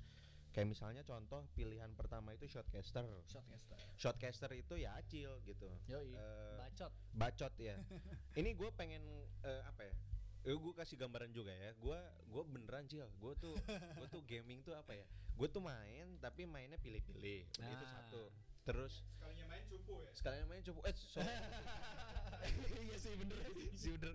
Kayak 0.52 0.68
misalnya 0.70 1.02
contoh 1.02 1.48
pilihan 1.52 1.88
pertama 1.94 2.32
itu 2.32 2.44
shotcaster. 2.46 3.08
Shotcaster. 3.26 3.78
Shotcaster 3.96 4.52
itu 4.52 4.76
ya 4.76 4.92
acil 4.94 5.40
gitu. 5.42 5.72
Yoi. 5.88 6.12
Eh, 6.12 6.56
Bacot. 6.60 6.92
bacot 7.14 7.54
ya. 7.56 7.80
Ini 8.40 8.52
gue 8.52 8.70
pengen 8.72 9.00
eh, 9.42 9.62
apa 9.64 9.82
ya? 9.82 9.96
Eh, 10.42 10.52
gue 10.52 10.74
kasih 10.74 10.98
gambaran 10.98 11.32
juga 11.32 11.50
ya. 11.50 11.72
Gue 11.76 11.96
gue 12.28 12.44
beneran 12.46 12.84
cil. 12.86 13.08
Gue 13.18 13.32
tuh 13.36 13.56
gue 13.96 14.08
tuh 14.08 14.22
gaming 14.26 14.60
tuh 14.60 14.74
apa 14.74 14.92
ya? 14.92 15.08
Gue 15.34 15.48
tuh 15.48 15.64
main 15.64 16.20
tapi 16.20 16.44
mainnya 16.44 16.76
pilih-pilih. 16.78 17.48
Itu 17.48 17.86
Ah. 17.88 17.92
satu. 18.04 18.24
Terus 18.62 19.02
Sekalinya 19.16 19.46
main 19.48 19.64
cupu 19.66 19.94
ya. 20.02 20.12
sekalian 20.14 20.46
main 20.46 20.62
coba 20.62 20.80
eh 20.86 20.94
sorry. 20.94 21.26
iya 22.86 22.98
sih 22.98 23.14
bener 23.16 23.38
sih 23.82 23.92
bener. 23.96 24.14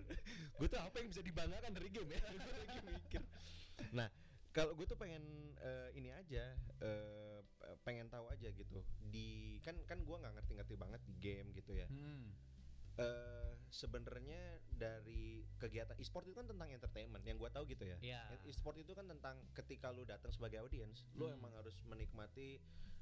Gue 0.53 0.67
tuh 0.67 0.79
apa 0.79 0.95
yang 0.99 1.09
bisa 1.09 1.19
dibanggakan 1.19 1.73
dari 1.73 1.89
game 1.89 2.13
ya? 2.13 2.21
gue 2.21 2.53
lagi 2.61 2.79
mikir. 2.85 3.23
Kalau 4.57 4.73
gue 4.73 4.89
tuh 4.89 4.97
pengen 4.97 5.21
eh, 5.61 5.89
ini 5.93 6.09
aja, 6.09 6.57
eh, 6.81 7.39
pengen 7.85 8.09
tahu 8.09 8.25
aja 8.33 8.49
gitu. 8.49 8.81
Di 9.05 9.61
kan 9.61 9.77
kan 9.85 10.01
gue 10.01 10.17
nggak 10.17 10.33
ngerti-ngerti 10.41 10.73
banget 10.73 11.01
di 11.05 11.13
game 11.21 11.53
gitu 11.53 11.77
ya 11.77 11.85
Hmm. 11.85 12.33
eh 12.97 13.53
sebenarnya 13.69 14.57
dari 14.73 15.45
kegiatan 15.61 15.93
e-sport 16.01 16.25
itu 16.25 16.33
kan 16.33 16.49
tentang 16.49 16.73
entertainment 16.73 17.21
yang 17.21 17.37
gua 17.37 17.53
tahu 17.53 17.69
gitu 17.69 17.85
ya. 17.85 18.01
E- 18.01 18.49
E-sport 18.49 18.81
itu 18.81 18.97
kan 18.97 19.05
tentang 19.05 19.37
ketika 19.53 19.93
lu 19.93 20.01
datang 20.01 20.33
sebagai 20.33 20.57
audiens, 20.65 21.05
lu 21.13 21.29
Hmm. 21.29 21.37
emang 21.37 21.53
harus 21.53 21.77
menikmati 21.85 22.57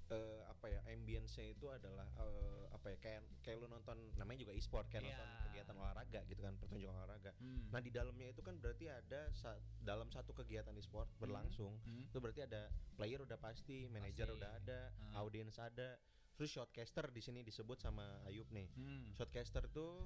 eh, 0.08 0.41
apa 0.46 0.65
ya 0.68 0.82
ambience-nya 0.88 1.50
itu 1.50 1.65
adalah 1.68 2.06
eh, 2.15 2.63
apa 2.70 2.94
ya 2.94 2.98
kayak 3.00 3.22
kayak 3.41 3.58
lu 3.58 3.65
nonton 3.65 3.98
namanya 4.15 4.46
juga 4.46 4.54
e-sport 4.54 4.86
kayak 4.88 5.02
Iya. 5.02 5.10
nonton 5.13 5.30
kegiatan 5.44 5.76
olahraga 5.76 6.20
gitu 6.26 6.41
kan 6.41 6.54
pertunjukan 6.56 6.94
olahraga. 6.94 7.32
Hmm. 7.38 7.70
Nah 7.70 7.80
di 7.80 7.89
dalamnya 7.89 8.28
itu 8.30 8.41
kan 8.41 8.56
berarti 8.56 8.86
ada 8.86 9.34
sa- 9.34 9.58
dalam 9.80 10.10
satu 10.10 10.32
kegiatan 10.32 10.74
e-sport 10.76 11.10
berlangsung 11.18 11.74
Hmm. 11.82 12.06
itu 12.06 12.18
berarti 12.18 12.46
ada 12.46 12.70
player 12.94 13.18
udah 13.20 13.38
pasti, 13.38 13.88
manajer 13.88 14.30
udah 14.30 14.50
ada, 14.56 14.94
Ah. 15.10 15.26
audiens 15.26 15.58
ada, 15.58 15.98
terus 16.36 16.52
shotcaster 16.52 17.10
di 17.10 17.20
sini 17.20 17.41
disebut 17.41 17.80
sama 17.80 18.22
Ayub 18.26 18.46
nih. 18.52 18.70
Hmm. 18.76 19.10
Shotcaster 19.13 19.65
tuh 19.68 20.06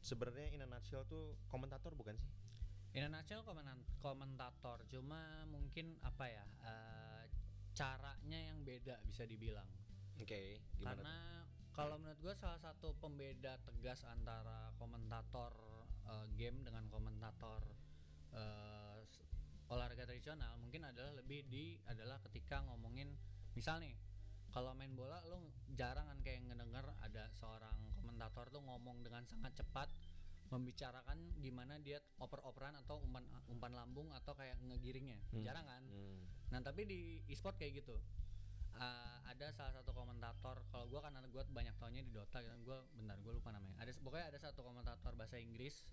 sebenarnya 0.00 0.52
in 0.52 0.60
a 0.60 0.68
nutshell 0.68 1.06
tuh 1.06 1.38
komentator 1.46 1.94
bukan 1.94 2.18
sih? 2.18 2.28
In 2.92 3.02
a 3.02 3.10
nutshell 3.10 3.40
komentator 3.98 4.84
cuma 4.86 5.18
mungkin 5.48 5.96
apa 6.00 6.28
ya 6.28 6.44
eh, 6.62 7.13
caranya 7.74 8.38
yang 8.38 8.62
beda 8.62 9.02
bisa 9.04 9.26
dibilang. 9.26 9.66
Oke, 10.16 10.62
karena 10.78 11.42
kalau 11.74 11.98
menurut 11.98 12.22
gue 12.22 12.34
salah 12.38 12.58
satu 12.62 12.94
pembeda 13.02 13.58
tegas 13.66 14.06
antara 14.06 14.70
komentator 14.78 15.50
eh, 16.06 16.26
game 16.38 16.62
dengan 16.62 16.86
komentator 16.86 17.66
s- 19.02 19.22
olahraga 19.70 20.06
tradisional 20.06 20.54
mungkin 20.60 20.86
adalah 20.86 21.10
lebih 21.18 21.46
di 21.50 21.74
adalah 21.90 22.20
ketika 22.30 22.62
ngomongin 22.68 23.10
misal 23.54 23.82
nih 23.82 23.94
kalau 24.54 24.70
main 24.76 24.94
bola 24.94 25.18
lo 25.26 25.42
jarang 25.74 26.06
kan 26.06 26.18
kayak 26.22 26.46
ngedenger 26.46 26.86
ada 27.02 27.26
seorang 27.34 27.74
komentator 27.98 28.46
tuh 28.54 28.62
ngomong 28.62 29.02
dengan 29.02 29.26
sangat 29.26 29.50
cepat 29.58 29.90
membicarakan 30.54 31.18
gimana 31.42 31.82
dia 31.82 31.98
oper-operan 32.22 32.78
atau 32.78 33.02
umpan 33.02 33.26
umpan 33.50 33.74
lambung 33.74 34.06
atau 34.14 34.38
kayak 34.38 34.54
ngegiringnya 34.62 35.18
Hmm. 35.34 35.42
jarang 35.42 35.66
kan 35.66 35.82
Hmm. 35.90 36.22
Nah 36.54 36.62
tapi 36.62 36.86
di 36.86 37.00
e-sport 37.26 37.58
kayak 37.58 37.82
gitu 37.82 37.98
Uh, 38.74 39.22
ada 39.30 39.54
salah 39.54 39.70
satu 39.70 39.94
komentator 39.94 40.58
kalau 40.74 40.90
gua 40.90 40.98
karena 40.98 41.22
gua 41.30 41.46
banyak 41.46 41.78
taunya 41.78 42.02
di 42.02 42.10
Dota 42.10 42.42
gitu 42.42 42.50
gua 42.66 42.82
bentar 42.98 43.14
gua 43.22 43.38
lupa 43.38 43.54
namanya 43.54 43.78
ada 43.78 43.94
pokoknya 44.02 44.34
ada 44.34 44.38
satu 44.42 44.66
komentator 44.66 45.14
bahasa 45.14 45.38
Inggris 45.38 45.86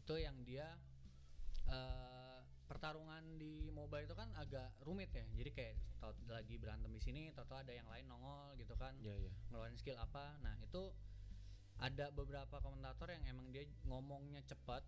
itu 0.00 0.14
yang 0.16 0.40
dia 0.40 0.64
uh, 1.68 2.40
pertarungan 2.64 3.20
di 3.36 3.68
MOBA 3.68 4.08
itu 4.08 4.14
kan 4.16 4.32
agak 4.32 4.72
rumit 4.82 5.12
ya 5.12 5.28
jadi 5.36 5.50
kayak 5.52 5.74
tau 6.00 6.16
lagi 6.32 6.56
berantem 6.56 6.88
di 6.88 7.04
sini 7.04 7.28
tau 7.36 7.44
ada 7.52 7.70
yang 7.76 7.84
lain 7.86 8.08
nongol 8.08 8.56
gitu 8.56 8.72
kan 8.80 8.96
Iya, 8.96 9.28
iya. 9.28 9.32
ngeluarin 9.52 9.76
skill 9.76 10.00
apa 10.00 10.40
nah 10.40 10.56
itu 10.64 10.90
ada 11.78 12.08
beberapa 12.10 12.56
komentator 12.58 13.12
yang 13.12 13.36
emang 13.36 13.52
dia 13.52 13.64
ngomongnya 13.84 14.40
cepat 14.44 14.80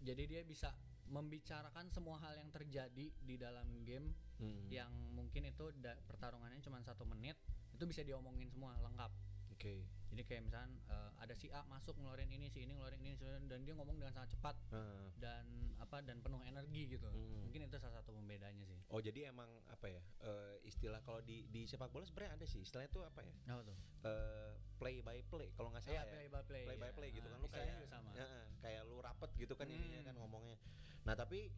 jadi 0.00 0.22
dia 0.28 0.42
bisa 0.44 0.70
membicarakan 1.06 1.86
semua 1.88 2.18
hal 2.18 2.36
yang 2.36 2.50
terjadi 2.50 3.08
di 3.14 3.34
dalam 3.38 3.66
game 3.86 4.12
Hmm. 4.36 4.68
yang 4.68 4.92
mungkin 5.16 5.48
itu 5.48 5.72
da- 5.80 5.96
pertarungannya 6.04 6.60
cuma 6.60 6.76
satu 6.84 7.08
menit 7.08 7.40
itu 7.72 7.88
bisa 7.88 8.04
diomongin 8.04 8.52
semua 8.52 8.76
lengkap 8.84 9.08
Oke. 9.56 9.88
jadi 10.06 10.22
kayak 10.22 10.42
misalnya 10.44 10.68
eh, 10.86 11.10
ada 11.18 11.34
si 11.34 11.48
A 11.50 11.60
masuk 11.64 11.96
ngeluarin 11.96 12.28
ini 12.28 12.46
si 12.46 12.60
ini 12.60 12.72
ngeluarin 12.72 13.00
ini 13.00 13.16
dan 13.42 13.60
dia 13.60 13.72
ngomong 13.72 13.96
dengan 13.96 14.12
sangat 14.12 14.30
cepat 14.30 14.56
Ah. 14.70 15.08
dan 15.14 15.44
apa 15.76 16.00
dan 16.00 16.20
penuh 16.20 16.40
energi 16.42 16.88
gitu. 16.88 17.04
Hmm. 17.04 17.42
mungkin 17.42 17.64
itu 17.64 17.76
salah 17.76 18.00
satu 18.00 18.12
pembedanya 18.12 18.62
sih. 18.62 18.78
Oh 18.88 18.98
jadi 18.98 19.28
emang 19.28 19.48
apa 19.66 19.88
ya 19.88 20.00
eh, 20.22 20.56
istilah 20.62 21.00
kalau 21.00 21.20
di 21.20 21.44
di 21.46 21.64
sepak 21.64 21.88
bola 21.88 22.04
sebenarnya 22.04 22.32
ada 22.34 22.46
sih. 22.46 22.60
Istilahnya 22.60 22.88
tuh 22.90 23.02
apa 23.02 23.20
ya? 23.20 23.34
Apa 23.50 23.62
tuh? 23.64 23.76
Eh, 24.02 24.52
play 24.76 24.96
by 25.00 25.18
play. 25.22 25.48
Kalau 25.52 25.68
nggak 25.68 25.82
salah 25.82 25.94
Iya, 25.94 26.02
ya. 26.02 26.12
play 26.12 26.26
by 26.28 26.42
play, 26.44 26.62
play 26.64 26.78
by 26.78 26.90
play 26.92 27.10
gitu 27.10 27.26
Ah, 27.26 27.32
kan. 27.32 27.38
Lu 27.38 27.48
kayak 27.48 27.76
sama. 27.86 28.10
Ya, 28.12 28.28
kayak 28.60 28.82
lu 28.84 28.96
rapet 29.00 29.30
gitu 29.36 29.52
kan 29.52 29.66
ininya 29.66 30.00
Hmm. 30.00 30.06
kan 30.06 30.14
ngomongnya. 30.16 30.56
Nah 31.02 31.14
tapi 31.14 31.48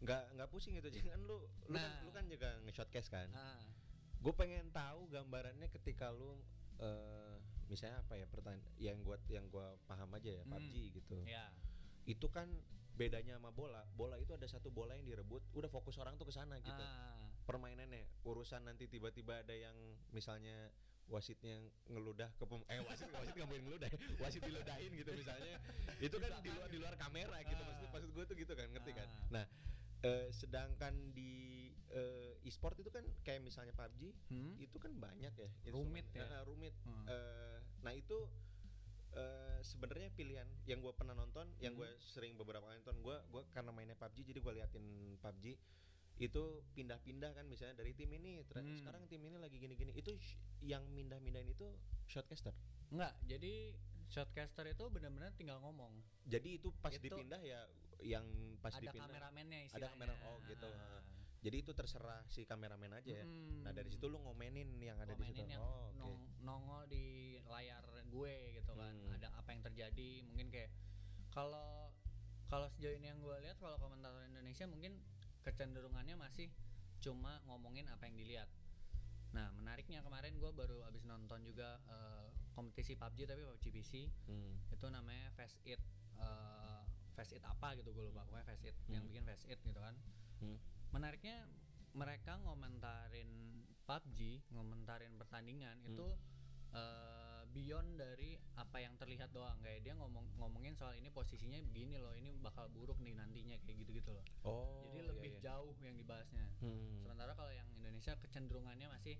nggak 0.00 0.22
nggak 0.34 0.48
pusing 0.48 0.72
gitu. 0.74 0.88
Jangan 1.14 1.20
lu 1.20 1.38
lu 1.44 1.46
kan 1.68 1.78
Nah. 1.78 2.00
lu 2.02 2.10
kan 2.10 2.24
juga 2.26 2.48
nge-shotcase 2.64 3.08
kan. 3.08 3.28
Ah. 3.32 3.60
Gue 4.18 4.34
pengen 4.34 4.68
tahu 4.70 5.08
gambarannya 5.08 5.68
ketika 5.70 6.10
lu 6.10 6.40
eh 6.80 7.36
misalnya 7.66 8.00
apa 8.00 8.16
ya 8.16 8.26
pertanyaan 8.26 8.64
yang 8.76 8.98
gua 9.00 9.16
yang 9.28 9.46
gua 9.46 9.78
paham 9.84 10.10
aja 10.12 10.30
ya 10.32 10.42
Hmm. 10.42 10.58
PUBG 10.58 10.74
gitu 10.92 11.16
ya 11.24 11.46
itu 12.04 12.26
kan 12.26 12.48
bedanya 12.92 13.36
sama 13.36 13.48
bola 13.50 13.86
bola 13.94 14.16
itu 14.16 14.32
ada 14.32 14.44
satu 14.44 14.68
bola 14.68 14.92
yang 14.92 15.06
direbut 15.06 15.40
udah 15.52 15.68
fokus 15.68 15.96
orang 15.96 16.16
tuh 16.16 16.26
ke 16.26 16.32
sana 16.32 16.58
gitu 16.58 16.72
ah 16.76 17.16
permainannya 17.40 18.06
urusan 18.22 18.62
nanti 18.62 18.86
tiba-tiba 18.86 19.40
ada 19.40 19.50
yang 19.52 19.74
misalnya 20.10 20.70
wasitnya 21.06 21.58
ngeludah 21.88 22.30
ke 22.32 22.44
pem 22.44 22.62
eh 22.68 22.78
wasit 22.80 23.10
wasit 23.10 23.34
nggak 23.34 23.48
boleh 23.48 23.62
ngeludah 23.64 23.88
ya. 23.88 23.98
wasit 24.18 24.38
diludahin 24.40 24.90
gitu 24.94 25.10
misalnya 25.12 25.58
itu 25.98 26.16
kan 26.16 26.30
di 26.38 26.50
luar 26.50 26.68
di 26.70 26.78
luar 26.78 26.94
kamera 26.94 27.38
gitu 27.42 27.58
maksud 27.60 27.82
Ah. 27.82 27.90
maksud 27.90 28.10
gue 28.14 28.24
tuh 28.24 28.36
gitu 28.36 28.52
kan 28.54 28.66
ngerti 28.70 28.92
kan 28.94 29.08
Ah. 29.08 29.18
nah 29.32 29.44
eh, 30.00 30.26
sedangkan 30.30 30.94
di 31.10 31.69
eh, 31.90 32.38
e-sport 32.42 32.76
itu 32.76 32.88
kan 32.88 33.02
kayak 33.20 33.40
misalnya 33.40 33.72
PUBG 33.72 34.02
Hmm? 34.28 34.54
itu 34.56 34.76
kan 34.76 34.92
banyak 34.92 35.32
ya 35.32 35.50
Rumit 35.66 36.06
ya? 36.10 36.22
Eh, 36.24 36.42
rumit 36.44 36.74
Hmm. 36.82 37.04
Eh, 37.04 37.56
nah 37.80 37.92
itu 37.92 38.30
eh, 39.12 39.58
sebenarnya 39.60 40.06
pilihan 40.10 40.46
yang 40.64 40.78
gue 40.78 40.92
pernah 40.92 41.12
nonton 41.12 41.50
yang 41.58 41.74
Hmm. 41.74 41.82
gue 41.82 41.90
sering 42.00 42.34
beberapa 42.34 42.62
kali 42.62 42.78
nonton 42.78 42.98
gue 43.00 43.16
gue 43.28 43.42
karena 43.50 43.70
mainnya 43.70 43.94
PUBG 43.94 44.22
jadi 44.24 44.38
gue 44.38 44.52
liatin 44.54 44.86
PUBG 45.18 45.46
itu 46.20 46.42
pindah-pindah 46.70 47.32
kan 47.32 47.44
misalnya 47.44 47.74
dari 47.74 47.90
tim 47.90 48.12
ini 48.12 48.38
Hmm. 48.44 48.76
sekarang 48.76 49.02
tim 49.06 49.18
ini 49.20 49.34
lagi 49.36 49.56
gini-gini 49.56 49.90
itu 49.92 50.14
yang 50.60 50.86
mindah-mindahin 50.88 51.48
itu 51.48 51.66
shotcaster 52.06 52.54
Enggak, 52.88 53.14
jadi 53.24 53.74
shotcaster 54.06 54.66
itu 54.68 54.82
benar-benar 54.86 55.30
tinggal 55.32 55.58
ngomong. 55.60 55.94
jadi 56.24 56.58
itu 56.58 56.70
pas 56.76 56.90
Itu 56.90 57.02
dipindah 57.04 57.38
ya 57.40 57.62
yang 58.00 58.26
pas 58.58 58.70
ada 58.72 58.82
dipindah 58.84 59.06
kameramennya 59.06 59.58
ada 59.60 59.66
istilahnya. 59.68 59.90
kamera 59.92 60.14
oh 60.24 60.38
gitu 60.44 60.66
Ah. 60.68 61.02
Jadi 61.40 61.56
itu 61.58 61.72
terserah 61.72 62.20
si 62.26 62.44
kameramen 62.44 62.92
aja 62.92 63.12
ya 63.14 63.24
Mm. 63.24 63.64
nah 63.64 63.72
dari 63.72 63.88
situ 63.88 64.06
lu 64.06 64.18
ngomenin 64.18 64.76
yang 64.78 64.96
ada 64.96 65.12
di 65.12 65.24
situ 65.24 65.40
yang 65.42 65.58
oh 65.58 65.88
nong- 65.94 66.20
nongol 66.40 66.84
di 66.86 67.04
layar 67.42 67.80
gue 68.06 68.34
gitu 68.54 68.72
kan 68.74 68.92
Hmm. 68.92 69.14
ada 69.14 69.28
apa 69.32 69.48
yang 69.50 69.62
terjadi 69.62 70.10
mungkin 70.22 70.48
kayak 70.48 70.68
kalau 71.28 71.88
kalau 72.44 72.66
sejauh 72.68 72.92
ini 72.92 73.06
yang 73.06 73.18
gue 73.18 73.36
lihat 73.40 73.56
kalau 73.56 73.78
komentator 73.78 74.20
Indonesia 74.22 74.66
mungkin 74.66 74.98
kecenderungannya 75.40 76.18
masih 76.18 76.50
cuma 76.98 77.40
ngomongin 77.46 77.86
apa 77.86 78.04
yang 78.04 78.16
dilihat 78.16 78.48
nah 79.30 79.48
menariknya 79.52 80.02
kemarin 80.02 80.34
gue 80.34 80.50
baru 80.50 80.82
abis 80.84 81.06
nonton 81.06 81.40
juga 81.40 81.78
eh, 81.86 82.26
kompetisi 82.50 82.92
PUBG 82.94 83.24
tapi 83.24 83.40
PUBG 83.40 83.64
PC 83.70 83.92
Hmm. 84.26 84.58
itu 84.68 84.86
namanya 84.86 85.30
Fast 85.30 85.56
It 85.64 85.78
eh, 86.18 86.82
Fast 87.14 87.30
It 87.30 87.42
apa 87.42 87.72
gitu 87.74 87.90
gue 87.90 88.04
lupa 88.04 88.26
pokoknya 88.26 88.44
Fast 88.44 88.64
It 88.64 88.74
yang 88.86 89.00
Hmm. 89.00 89.08
bikin 89.08 89.22
Fast 89.22 89.46
It 89.46 89.62
gitu 89.62 89.78
kan 89.78 89.94
Hmm. 90.42 90.58
Menariknya 90.90 91.46
mereka 91.92 92.38
ngomentarin 92.42 93.30
PUBG 93.84 94.46
ngomentarin 94.54 95.14
pertandingan 95.18 95.76
Hmm. 95.82 95.90
itu 95.90 96.06
eh, 96.70 97.42
beyond 97.50 97.98
dari 97.98 98.38
apa 98.54 98.78
yang 98.78 98.94
terlihat 98.94 99.34
doang 99.34 99.58
kayak 99.58 99.82
dia 99.82 99.90
ngomong 99.98 100.22
ngomongin 100.38 100.78
soal 100.78 100.94
ini 100.94 101.10
posisinya 101.10 101.58
begini 101.66 101.98
loh 101.98 102.14
ini 102.14 102.30
bakal 102.38 102.70
buruk 102.70 102.94
nih 103.02 103.10
nantinya 103.18 103.58
kayak 103.66 103.82
gitu 103.82 103.90
gitu 103.98 104.10
loh 104.14 104.22
oh 104.46 104.86
jadi 104.86 105.02
iya, 105.02 105.10
lebih 105.10 105.32
iya. 105.34 105.40
jauh 105.50 105.74
yang 105.82 105.98
dibahasnya 105.98 106.46
Hmm. 106.62 107.02
sementara 107.02 107.34
kalau 107.34 107.50
yang 107.50 107.66
Indonesia 107.74 108.14
kecenderungannya 108.22 108.86
masih 108.86 109.18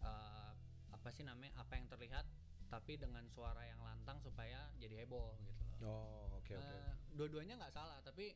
eh, 0.00 0.52
apa 0.88 1.08
sih 1.12 1.20
namanya 1.20 1.52
apa 1.60 1.76
yang 1.76 1.84
terlihat 1.86 2.24
tapi 2.66 2.96
dengan 2.96 3.28
suara 3.28 3.60
yang 3.62 3.78
lantang 3.84 4.16
supaya 4.24 4.72
jadi 4.80 5.04
heboh 5.04 5.36
gitu 5.36 5.52
loh 5.84 5.84
oh 5.84 6.40
oke 6.40 6.52
oke 6.56 6.64
Eh, 6.64 6.92
dua-duanya 7.12 7.60
nggak 7.60 7.74
salah 7.76 8.00
tapi 8.00 8.32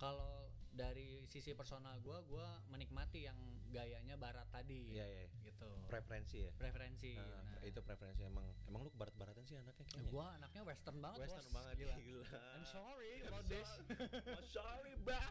kalau 0.00 0.48
dari 0.72 1.28
sisi 1.28 1.52
personal 1.52 2.00
gue 2.00 2.16
gue 2.24 2.48
menikmati 2.72 3.28
yang 3.28 3.36
gayanya 3.68 4.16
barat 4.16 4.48
tadi 4.48 4.96
iya 4.96 5.04
iya 5.04 5.24
gitu. 5.44 5.68
Preferensi 5.92 6.40
ya? 6.40 6.50
Preferensi 6.56 7.20
Ah, 7.20 7.44
nah, 7.44 7.60
itu 7.68 7.80
preferensi. 7.84 8.24
Emang 8.24 8.48
emang 8.64 8.88
lu 8.88 8.90
barat-baratan 8.96 9.44
sih 9.44 9.60
anaknya 9.60 9.84
kayaknya? 9.84 10.08
Gue 10.08 10.24
anaknya 10.24 10.62
western 10.64 10.98
banget 11.04 11.18
western 11.28 11.44
bos. 11.44 11.54
banget 11.54 11.74
gila. 11.76 11.96
gila. 12.00 12.24
I'm 12.56 12.64
sorry 12.64 13.12
I'm 13.20 13.28
about 13.28 13.46
this. 13.52 13.68
Oh, 14.40 14.44
sorry 14.48 14.96
bah. 15.04 15.28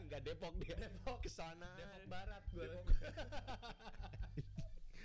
Enggak 0.00 0.20
Depok 0.24 0.54
dia. 0.64 0.76
Depok. 0.80 1.20
Ke 1.20 1.28
sana 1.30 1.68
Depok 1.76 2.08
Barat 2.08 2.42
gue 2.48 2.64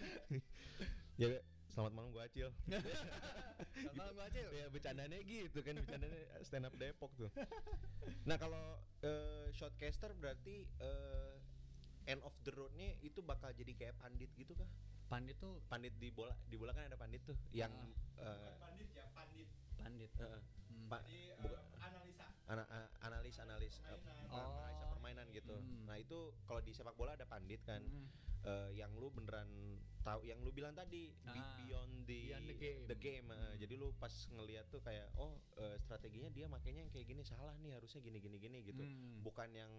ya 1.21 1.27
selamat 1.71 1.91
malam 1.93 2.09
gua 2.11 2.23
Acil 2.23 2.49
Selamat 3.81 4.11
gue 4.11 4.25
acil 4.25 4.47
ya 4.51 4.65
bercandanya 4.67 5.19
gitu 5.21 5.59
kan 5.59 5.75
bercandanya 5.77 6.13
stand 6.41 6.65
up 6.65 6.75
Depok 6.75 7.11
tuh 7.15 7.31
nah 8.23 8.35
kalau 8.35 8.59
eh, 9.01 9.47
shotcaster 9.51 10.11
berarti 10.13 10.67
eh, 10.77 11.35
end 12.05 12.21
of 12.21 12.33
the 12.41 12.51
roadnya 12.51 12.91
itu 12.99 13.21
bakal 13.21 13.49
jadi 13.51 13.71
kayak 13.73 13.95
pandit 13.97 14.27
gitu 14.33 14.51
kah 14.53 14.67
pandit 15.07 15.35
tuh 15.37 15.59
pandit 15.65 15.91
di 15.95 16.07
bola 16.09 16.35
di 16.43 16.55
bola 16.55 16.71
kan 16.71 16.85
ada 16.85 16.95
pandit 16.95 17.19
tuh 17.21 17.35
yang 17.51 17.71
eh, 18.15 18.27
Bukan 18.27 18.59
pandit 18.59 18.89
ya, 18.91 19.05
pandit. 19.11 19.47
pandit 19.77 20.11
eh, 20.17 20.39
Hmm. 20.71 20.87
pa- 20.87 21.03
Jadi 21.03 21.19
eh, 21.25 21.35
buka- 21.37 21.63
analisa. 21.81 22.25
ana- 22.47 22.69
analis 23.01 23.35
analis 23.37 23.75
Permainan. 23.81 24.27
Oh. 24.29 24.39
analisa 24.63 24.85
permainan 24.87 25.27
gitu 25.29 25.51
Hmm. 25.53 25.83
nah 25.83 25.95
itu 25.95 26.15
kalau 26.45 26.59
di 26.59 26.71
sepak 26.71 26.95
bola 26.95 27.11
ada 27.11 27.23
pandit 27.25 27.59
kan 27.61 27.79
Hmm. 27.81 28.07
Eh, 28.43 28.69
yang 28.73 28.91
lu 28.93 29.09
beneran 29.09 29.47
tahu 30.01 30.25
yang 30.25 30.41
lu 30.41 30.49
bilang 30.49 30.73
tadi 30.73 31.13
Ah, 31.23 31.61
beyond 31.61 32.03
the 32.03 32.19
beyond 32.25 32.47
the 32.87 32.97
game. 32.97 33.25
eh. 33.27 33.37
Hmm. 33.37 33.53
jadi 33.55 33.73
lu 33.75 33.93
pas 33.95 34.09
ngelihat 34.31 34.65
tuh 34.67 34.81
kayak 34.81 35.05
oh 35.15 35.37
eh, 35.55 35.77
strateginya 35.77 36.27
dia 36.27 36.45
makanya 36.45 36.81
yang 36.81 36.91
kayak 36.91 37.05
gini 37.07 37.21
salah 37.21 37.53
nih 37.55 37.73
harusnya 37.73 38.01
gini 38.01 38.17
gini 38.17 38.37
gini 38.37 38.57
gitu 38.63 38.81
Hmm. 38.81 39.21
bukan 39.21 39.49
yang 39.51 39.69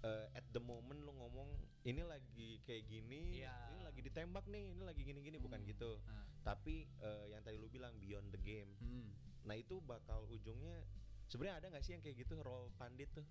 eh, 0.00 0.26
at 0.32 0.44
the 0.50 0.60
moment 0.60 0.98
lu 0.98 1.12
ngomong 1.12 1.48
ini 1.82 2.02
lagi 2.02 2.58
kayak 2.62 2.84
gini 2.84 3.40
Iya. 3.40 3.54
ini 3.70 3.80
lagi 3.82 4.00
ditembak 4.02 4.44
nih 4.46 4.64
ini 4.70 4.82
lagi 4.82 5.02
gini 5.02 5.20
gini 5.20 5.38
bukan 5.38 5.58
Hmm. 5.58 5.70
gitu 5.70 5.92
Nah, 6.02 6.26
tapi 6.44 6.84
eh, 7.00 7.24
yang 7.28 7.40
tadi 7.40 7.56
lu 7.56 7.68
bilang 7.68 7.94
beyond 7.96 8.28
the 8.28 8.40
game 8.40 8.68
hmm. 8.76 9.08
nah 9.42 9.54
itu 9.54 9.78
bakal 9.80 10.26
ujungnya 10.26 10.82
sebenarnya 11.34 11.58
ada 11.58 11.66
nggak 11.74 11.82
sih 11.82 11.98
yang 11.98 12.02
kayak 12.06 12.16
gitu 12.22 12.38
role 12.46 12.70
pandit 12.78 13.10
tuh 13.10 13.26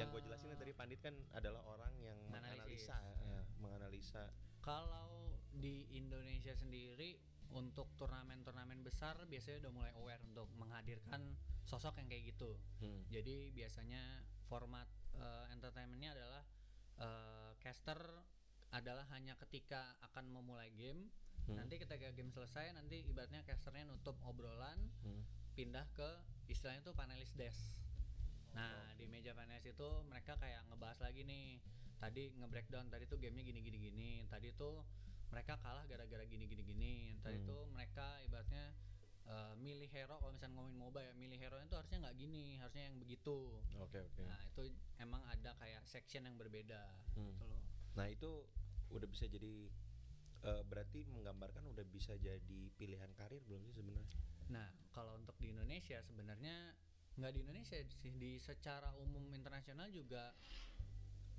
yang 0.00 0.08
gue 0.08 0.24
jelasin 0.24 0.56
tadi 0.56 0.72
pandit 0.72 1.04
kan 1.04 1.12
adalah 1.36 1.60
orang 1.68 1.92
yang 2.00 2.16
Menganalisis. 2.32 2.88
menganalisa 2.88 2.96
ya, 3.28 3.40
menganalisa 3.60 4.24
Kalau 4.64 5.36
di 5.52 5.84
Indonesia 5.92 6.56
sendiri 6.56 7.20
untuk 7.52 7.92
turnamen-turnamen 8.00 8.80
besar 8.80 9.20
biasanya 9.28 9.68
udah 9.68 9.72
mulai 9.74 9.92
aware 10.00 10.22
untuk 10.24 10.48
menghadirkan 10.56 11.36
sosok 11.68 12.00
yang 12.00 12.08
kayak 12.08 12.32
gitu. 12.32 12.56
Hmm. 12.80 13.04
Jadi 13.12 13.52
biasanya 13.52 14.24
format 14.48 14.88
eh, 15.18 15.46
entertainmentnya 15.52 16.16
adalah 16.16 16.42
eh, 17.04 17.50
caster 17.60 18.00
adalah 18.72 19.04
hanya 19.12 19.36
ketika 19.36 19.92
akan 20.08 20.32
memulai 20.32 20.72
game. 20.72 21.12
Hmm. 21.50 21.58
Nanti 21.58 21.76
ketika 21.76 22.08
game 22.14 22.32
selesai 22.32 22.72
nanti 22.72 23.04
ibaratnya 23.04 23.44
casternya 23.44 23.92
nutup 23.92 24.16
obrolan 24.24 24.88
Hmm. 25.04 25.26
Pindah 25.52 25.86
ke 25.92 26.08
istilahnya 26.48 26.82
tuh 26.82 26.92
panelis 26.92 27.32
desk. 27.32 27.72
Nah 28.52 28.92
di 28.96 29.08
meja 29.08 29.32
panelis 29.32 29.64
itu 29.64 29.88
mereka 30.08 30.36
kayak 30.36 30.64
ngebahas 30.68 30.98
lagi 31.00 31.24
nih. 31.24 31.60
Tadi 31.96 32.34
nge-breakdown 32.34 32.90
tadi 32.90 33.06
tuh 33.06 33.16
gamenya 33.16 33.46
gini 33.46 33.60
gini 33.62 33.78
gini. 33.78 34.10
Tadi 34.26 34.50
tuh 34.52 34.82
mereka 35.30 35.56
kalah 35.58 35.86
gara-gara 35.86 36.24
gini 36.24 36.44
gini 36.44 36.62
gini. 36.62 36.94
Tadi 37.22 37.38
Hmm. 37.40 37.48
tuh 37.48 37.62
mereka 37.70 38.20
ibaratnya 38.22 38.74
eh, 39.22 39.54
milih 39.54 39.86
hero 39.86 40.18
kalau 40.18 40.34
misalnya 40.34 40.58
ngomongin 40.58 40.76
MOBA 40.82 41.00
ya 41.06 41.12
milih 41.14 41.38
hero 41.38 41.54
itu 41.62 41.70
harusnya 41.78 42.02
nggak 42.02 42.16
gini 42.18 42.58
harusnya 42.58 42.90
yang 42.90 42.98
begitu 42.98 43.54
oke 43.78 43.94
oke 43.94 44.22
nah 44.26 44.34
itu 44.42 44.66
emang 44.98 45.22
ada 45.30 45.54
kayak 45.62 45.78
section 45.86 46.26
yang 46.26 46.34
berbeda 46.34 46.90
Hmm. 47.14 47.30
gitu 47.30 47.46
loh 47.46 47.62
nah 47.94 48.10
itu 48.10 48.42
udah 48.90 49.06
bisa 49.06 49.30
jadi 49.30 49.70
eh, 50.42 50.62
berarti 50.66 51.06
menggambarkan 51.06 51.70
udah 51.70 51.86
bisa 51.86 52.18
jadi 52.18 52.60
pilihan 52.74 53.14
karir 53.14 53.38
belum 53.46 53.62
sih 53.62 53.78
sebenarnya 53.78 54.10
Nah, 54.52 54.68
kalau 54.92 55.16
untuk 55.16 55.34
di 55.40 55.50
Indonesia 55.54 55.98
sebenarnya 56.04 56.76
nggak 57.16 57.32
di 57.36 57.40
Indonesia 57.44 57.76
sih 58.00 58.12
di 58.16 58.36
secara 58.40 58.92
umum 58.96 59.24
internasional 59.32 59.88
juga 59.92 60.32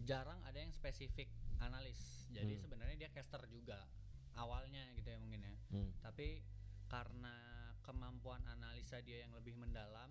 jarang 0.04 0.41
ada 0.43 0.58
yang 0.60 0.73
spesifik 0.73 1.30
analis. 1.62 2.28
Jadi 2.34 2.58
Hmm. 2.58 2.63
sebenarnya 2.65 2.95
dia 2.97 3.10
caster 3.13 3.41
juga 3.47 3.86
awalnya 4.36 4.89
gitu 4.97 5.08
ya 5.13 5.17
mungkin 5.21 5.41
ya. 5.45 5.54
Tapi 6.02 6.41
karena 6.89 7.36
kemampuan 7.86 8.41
analisa 8.49 9.02
dia 9.02 9.23
yang 9.26 9.34
lebih 9.34 9.56
mendalam, 9.58 10.10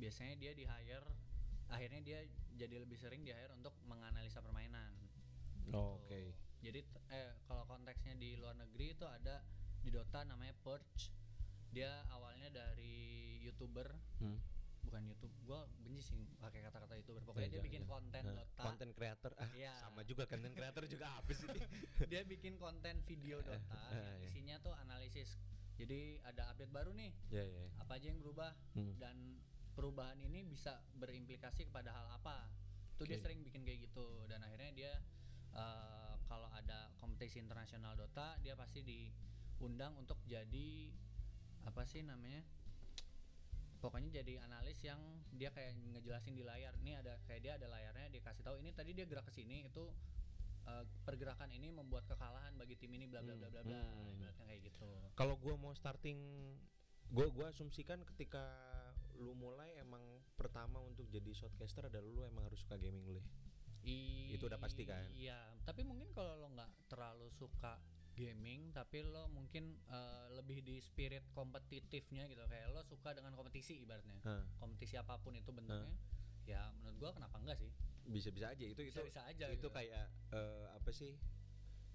biasanya 0.00 0.34
dia 0.36 0.52
di 0.56 0.64
hire 0.64 1.04
akhirnya 1.70 2.02
dia 2.02 2.18
jadi 2.58 2.82
lebih 2.82 2.98
sering 2.98 3.22
di 3.22 3.30
hire 3.30 3.52
untuk 3.54 3.72
menganalisa 3.86 4.42
permainan. 4.42 4.90
Oh, 5.70 6.00
Gitu. 6.00 6.02
oke. 6.02 6.22
Jadi 6.60 6.80
t- 6.82 7.04
eh 7.14 7.30
kalau 7.46 7.64
konteksnya 7.64 8.18
di 8.18 8.34
luar 8.36 8.58
negeri 8.58 8.92
itu 8.92 9.06
ada 9.06 9.38
di 9.80 9.88
Dota 9.88 10.26
namanya 10.26 10.52
Purge. 10.60 11.14
Dia 11.70 11.90
awalnya 12.08 12.48
dari 12.48 12.98
YouTuber, 13.40 13.88
Hmm. 14.18 14.38
bukan 14.80 15.02
YouTube. 15.06 15.30
Gua 15.44 15.62
benci 15.78 16.02
sih 16.02 16.18
pakai 16.36 16.62
kata-kata 16.62 16.96
YouTuber. 16.96 17.22
Pokoknya 17.22 17.46
Iya, 17.46 17.52
dia 17.52 17.60
iya, 17.60 17.68
bikin 17.68 17.82
iya. 17.84 17.88
konten 17.88 18.22
Nah, 18.22 18.34
Dota. 18.34 18.62
konten 18.64 18.88
creator 18.90 19.32
ah 19.36 19.50
Iya. 19.52 19.72
sama 19.78 20.00
juga 20.02 20.22
konten 20.24 20.50
creator 20.50 20.84
juga 20.84 21.06
sih 21.30 21.46
ini? 21.46 21.60
dia 22.06 22.22
bikin 22.24 22.54
konten 22.56 22.94
video 23.04 23.38
Dota 23.40 23.80
eh, 23.90 23.94
yang 23.94 24.18
iya. 24.18 24.26
isinya 24.26 24.56
tuh 24.58 24.74
analisis. 24.74 25.38
Jadi 25.76 26.20
ada 26.20 26.50
update 26.50 26.68
baru 26.68 26.92
nih, 26.92 27.08
ya 27.30 27.40
ya 27.40 27.64
apa 27.78 27.96
aja 27.96 28.06
yang 28.06 28.20
berubah 28.20 28.52
Hmm. 28.74 28.98
dan 28.98 29.16
perubahan 29.72 30.18
ini 30.18 30.44
bisa 30.44 30.76
berimplikasi 30.94 31.64
kepada 31.64 31.88
hal 31.90 32.06
apa. 32.12 32.50
Tuh 32.98 33.06
dia 33.06 33.16
Oke. 33.16 33.24
sering 33.24 33.40
bikin 33.40 33.62
kayak 33.62 33.86
gitu 33.86 34.04
dan 34.26 34.42
akhirnya 34.42 34.70
dia 34.72 34.92
eh, 35.50 36.14
kalau 36.24 36.46
ada 36.50 36.92
kompetisi 36.96 37.38
internasional 37.38 37.94
Dota 37.94 38.38
dia 38.38 38.54
pasti 38.54 38.82
diundang 38.82 39.96
untuk 39.96 40.20
jadi 40.24 40.92
apa 41.64 41.82
sih 41.84 42.00
namanya? 42.02 42.42
Pokoknya 43.80 44.20
jadi 44.20 44.44
analis 44.44 44.76
yang 44.84 45.00
dia 45.32 45.48
kayak 45.48 45.72
ngejelasin 45.96 46.36
di 46.36 46.44
layar. 46.44 46.76
Nih 46.84 47.00
ada 47.00 47.16
kayak 47.24 47.40
dia 47.40 47.52
ada 47.56 47.64
layarnya 47.64 48.12
dia 48.12 48.20
kasih 48.20 48.44
tahu 48.44 48.60
ini 48.60 48.76
tadi 48.76 48.92
dia 48.92 49.08
gerak 49.08 49.24
ke 49.24 49.32
sini 49.32 49.64
itu 49.64 49.88
eh, 50.68 50.84
pergerakan 51.08 51.48
ini 51.48 51.72
membuat 51.72 52.04
kekalahan 52.04 52.52
bagi 52.60 52.76
tim 52.76 52.92
ini 52.92 53.08
bla 53.08 53.24
bla 53.24 53.32
bla 53.32 53.48
bla 53.48 53.64
bla 53.64 53.80
Hmm. 53.80 54.12
ibaratnya 54.12 54.44
kayak 54.44 54.62
gitu 54.68 54.84
Kalau 55.16 55.40
gua 55.40 55.56
mau 55.56 55.72
starting 55.72 56.20
gua 57.08 57.32
gua 57.32 57.48
asumsikan 57.48 58.04
ketika 58.04 58.44
lu 59.16 59.32
mulai 59.32 59.72
emang 59.80 60.04
pertama 60.36 60.76
untuk 60.84 61.08
jadi 61.08 61.32
shotcaster 61.32 61.88
adalah 61.88 62.04
lu 62.04 62.20
emang 62.22 62.44
harus 62.52 62.60
suka 62.60 62.76
gaming 62.76 63.00
dulu 63.00 63.16
ya. 63.16 63.26
I- 63.80 64.36
Itu 64.36 64.44
udah 64.52 64.60
pasti 64.60 64.84
kan? 64.84 65.08
Iya, 65.16 65.40
tapi 65.64 65.80
mungkin 65.80 66.12
kalau 66.12 66.36
lo 66.36 66.52
nggak 66.52 66.92
terlalu 66.92 67.32
suka 67.32 67.80
gaming, 68.12 68.70
tapi 68.70 69.02
lo 69.02 69.26
mungkin 69.28 69.78
eh, 69.86 70.26
lebih 70.34 70.60
di 70.60 70.78
spirit 70.78 71.22
kompetitifnya 71.30 72.26
gitu, 72.26 72.42
kayak 72.46 72.70
lo 72.70 72.82
suka 72.82 73.12
dengan 73.12 73.32
kompetisi 73.32 73.80
ibaratnya, 73.80 74.18
kompetisi 74.56 74.94
apa 74.94 75.16
pun 75.18 75.34
itu 75.34 75.50
bentuknya, 75.50 75.94
ya 76.44 76.70
menurut 76.78 76.96
gua 76.98 77.10
kenapa 77.12 77.36
enggak 77.38 77.58
sih? 77.58 77.70
bisa-bisa 78.00 78.50
aja 78.50 78.64
itu 78.66 78.80
itu 78.80 78.90
Bisa-bisa 78.90 79.22
aja 79.22 79.46
itu 79.52 79.60
gitu. 79.60 79.68
kayak 79.70 80.10
eh, 80.32 80.66
apa 80.74 80.90
sih? 80.90 81.14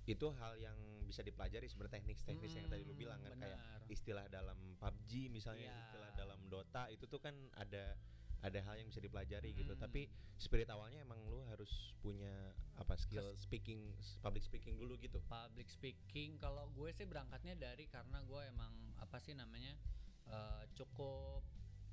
Itu 0.06 0.32
hal 0.38 0.54
yang 0.62 0.78
bisa 1.04 1.26
dipelajari 1.26 1.66
sebenarnya 1.66 1.98
teknik-teknis 2.00 2.54
yang 2.56 2.70
tadi 2.70 2.86
lu 2.86 2.94
Hmm, 2.94 3.02
bilang 3.04 3.20
kan 3.26 3.34
kayak 3.36 3.60
istilah 3.90 4.26
dalam 4.30 4.78
PUBG 4.80 5.28
misalnya, 5.34 5.66
Iya. 5.74 5.82
istilah 5.82 6.10
dalam 6.14 6.40
Dota 6.48 6.88
itu 6.88 7.10
tuh 7.10 7.18
kan 7.20 7.34
ada 7.58 7.98
ada 8.46 8.60
hal 8.62 8.78
yang 8.78 8.88
bisa 8.88 9.02
dipelajari 9.02 9.50
gitu. 9.52 9.74
Hmm. 9.74 9.82
Tapi 9.82 10.06
spirit 10.38 10.70
awalnya 10.70 11.02
emang 11.02 11.18
lu 11.26 11.42
harus 11.50 11.92
punya 12.00 12.54
apa 12.78 12.94
skill 12.94 13.34
speaking, 13.36 13.90
public 14.22 14.46
speaking 14.46 14.78
dulu 14.78 14.94
gitu. 15.02 15.18
public 15.26 15.66
speaking 15.66 16.38
kalau 16.38 16.70
gue 16.72 16.94
sih 16.94 17.10
berangkatnya 17.10 17.58
dari 17.58 17.90
karena 17.90 18.22
gue 18.22 18.42
emang 18.46 18.72
apa 19.02 19.18
sih 19.18 19.34
namanya 19.34 19.74
eh, 20.26 20.64
cukup 20.78 21.42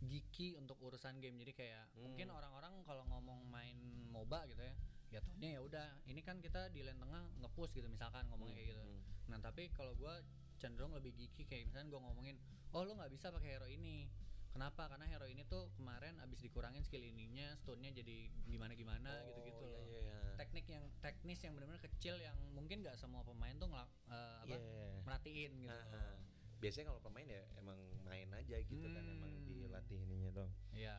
geeky 0.03 0.59
untuk 0.59 0.77
urusan 0.83 1.23
game 1.23 1.39
jadi 1.39 1.53
kayak 1.55 1.85
Hmm. 1.95 2.11
mungkin 2.11 2.29
orang-orang 2.35 2.83
kalau 2.83 3.07
ngomong 3.07 3.47
main 3.47 3.79
MOBA 4.11 4.51
gitu 4.51 4.59
ya 4.61 4.75
ya 5.13 5.21
taunya 5.23 5.51
ya 5.55 5.61
udah 5.61 5.87
ini 6.09 6.25
kan 6.25 6.41
kita 6.41 6.73
di 6.73 6.81
lane 6.83 6.97
tengah 6.99 7.23
ngepush 7.39 7.77
gitu 7.77 7.87
misalkan 7.87 8.25
ngomongnya 8.33 8.57
kayak 8.59 8.69
gitu 8.75 8.83
Hmm. 8.83 9.01
nah 9.31 9.39
tapi 9.39 9.71
kalau 9.71 9.95
gue 9.95 10.15
cenderung 10.59 10.91
lebih 10.97 11.15
geeky 11.15 11.47
kayak 11.47 11.71
misalnya 11.71 11.93
gue 11.95 12.01
ngomongin 12.03 12.37
oh 12.75 12.83
lu 12.83 12.99
nggak 12.99 13.13
bisa 13.15 13.31
pakai 13.31 13.55
hero 13.55 13.69
ini 13.71 14.11
kenapa 14.53 14.85
karena 14.87 15.09
hero 15.09 15.25
ini 15.25 15.43
tuh 15.45 15.73
kemarin 15.75 16.21
abis 16.21 16.39
dikurangin 16.39 16.81
skill 16.81 17.01
ininya 17.01 17.57
stunnya 17.57 17.89
jadi 17.91 18.29
gimana 18.45 18.73
gimana 18.73 19.11
gitu 19.25 19.41
gitu 19.43 19.65
Oh, 19.65 19.73
loh 19.73 19.85
iya, 19.89 20.01
iya. 20.05 20.19
teknik 20.37 20.67
yang 20.69 20.85
teknis 21.01 21.41
yang 21.41 21.57
benar-benar 21.57 21.81
kecil 21.81 22.15
yang 22.17 22.37
mungkin 22.53 22.81
nggak 22.81 22.95
semua 22.95 23.23
pemain 23.23 23.57
tuh 23.57 23.67
ngelak, 23.67 23.89
eh, 24.07 24.37
apa 24.43 24.55
Iya. 24.55 24.61
merhatiin 25.03 25.53
gitu. 25.59 25.73
Aha. 25.73 26.21
Biasanya 26.59 26.87
kalau 26.89 27.01
pemain 27.01 27.27
ya 27.27 27.43
emang 27.57 27.79
main 28.03 28.29
aja 28.31 28.57
gitu 28.61 28.87
kan 28.87 29.03
emang 29.03 29.33
Hmm. 29.33 29.47
dilatih 29.49 29.99
ininya 29.99 30.31
dong. 30.33 30.51
Iya. 30.71 30.95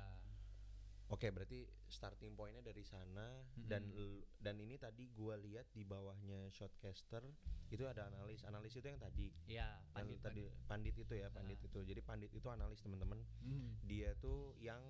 Oke, 1.13 1.29
berarti 1.29 1.61
starting 1.85 2.33
pointnya 2.33 2.65
dari 2.65 2.81
sana 2.81 3.37
dan 3.53 3.85
l- 3.93 4.25
dan 4.41 4.57
ini 4.57 4.81
tadi 4.81 5.13
gua 5.13 5.37
lihat 5.37 5.69
di 5.69 5.85
bawahnya 5.85 6.49
shotcaster 6.49 7.21
itu 7.69 7.85
ada 7.85 8.09
analis. 8.09 8.41
Analis 8.41 8.73
itu 8.73 8.89
yang 8.89 8.97
tadi 8.97 9.29
Iya, 9.45 9.77
pandit 9.93 10.17
tadi 10.25 10.49
pandit 10.65 10.97
itu 10.97 11.13
ya, 11.13 11.29
pandit 11.29 11.61
Ah. 11.61 11.67
itu. 11.69 11.79
Jadi 11.85 12.01
pandit 12.01 12.33
itu 12.33 12.49
analis 12.49 12.81
teman-teman. 12.81 13.21
Hmm. 13.45 13.77
Dia 13.85 14.17
tuh 14.17 14.57
yang 14.57 14.81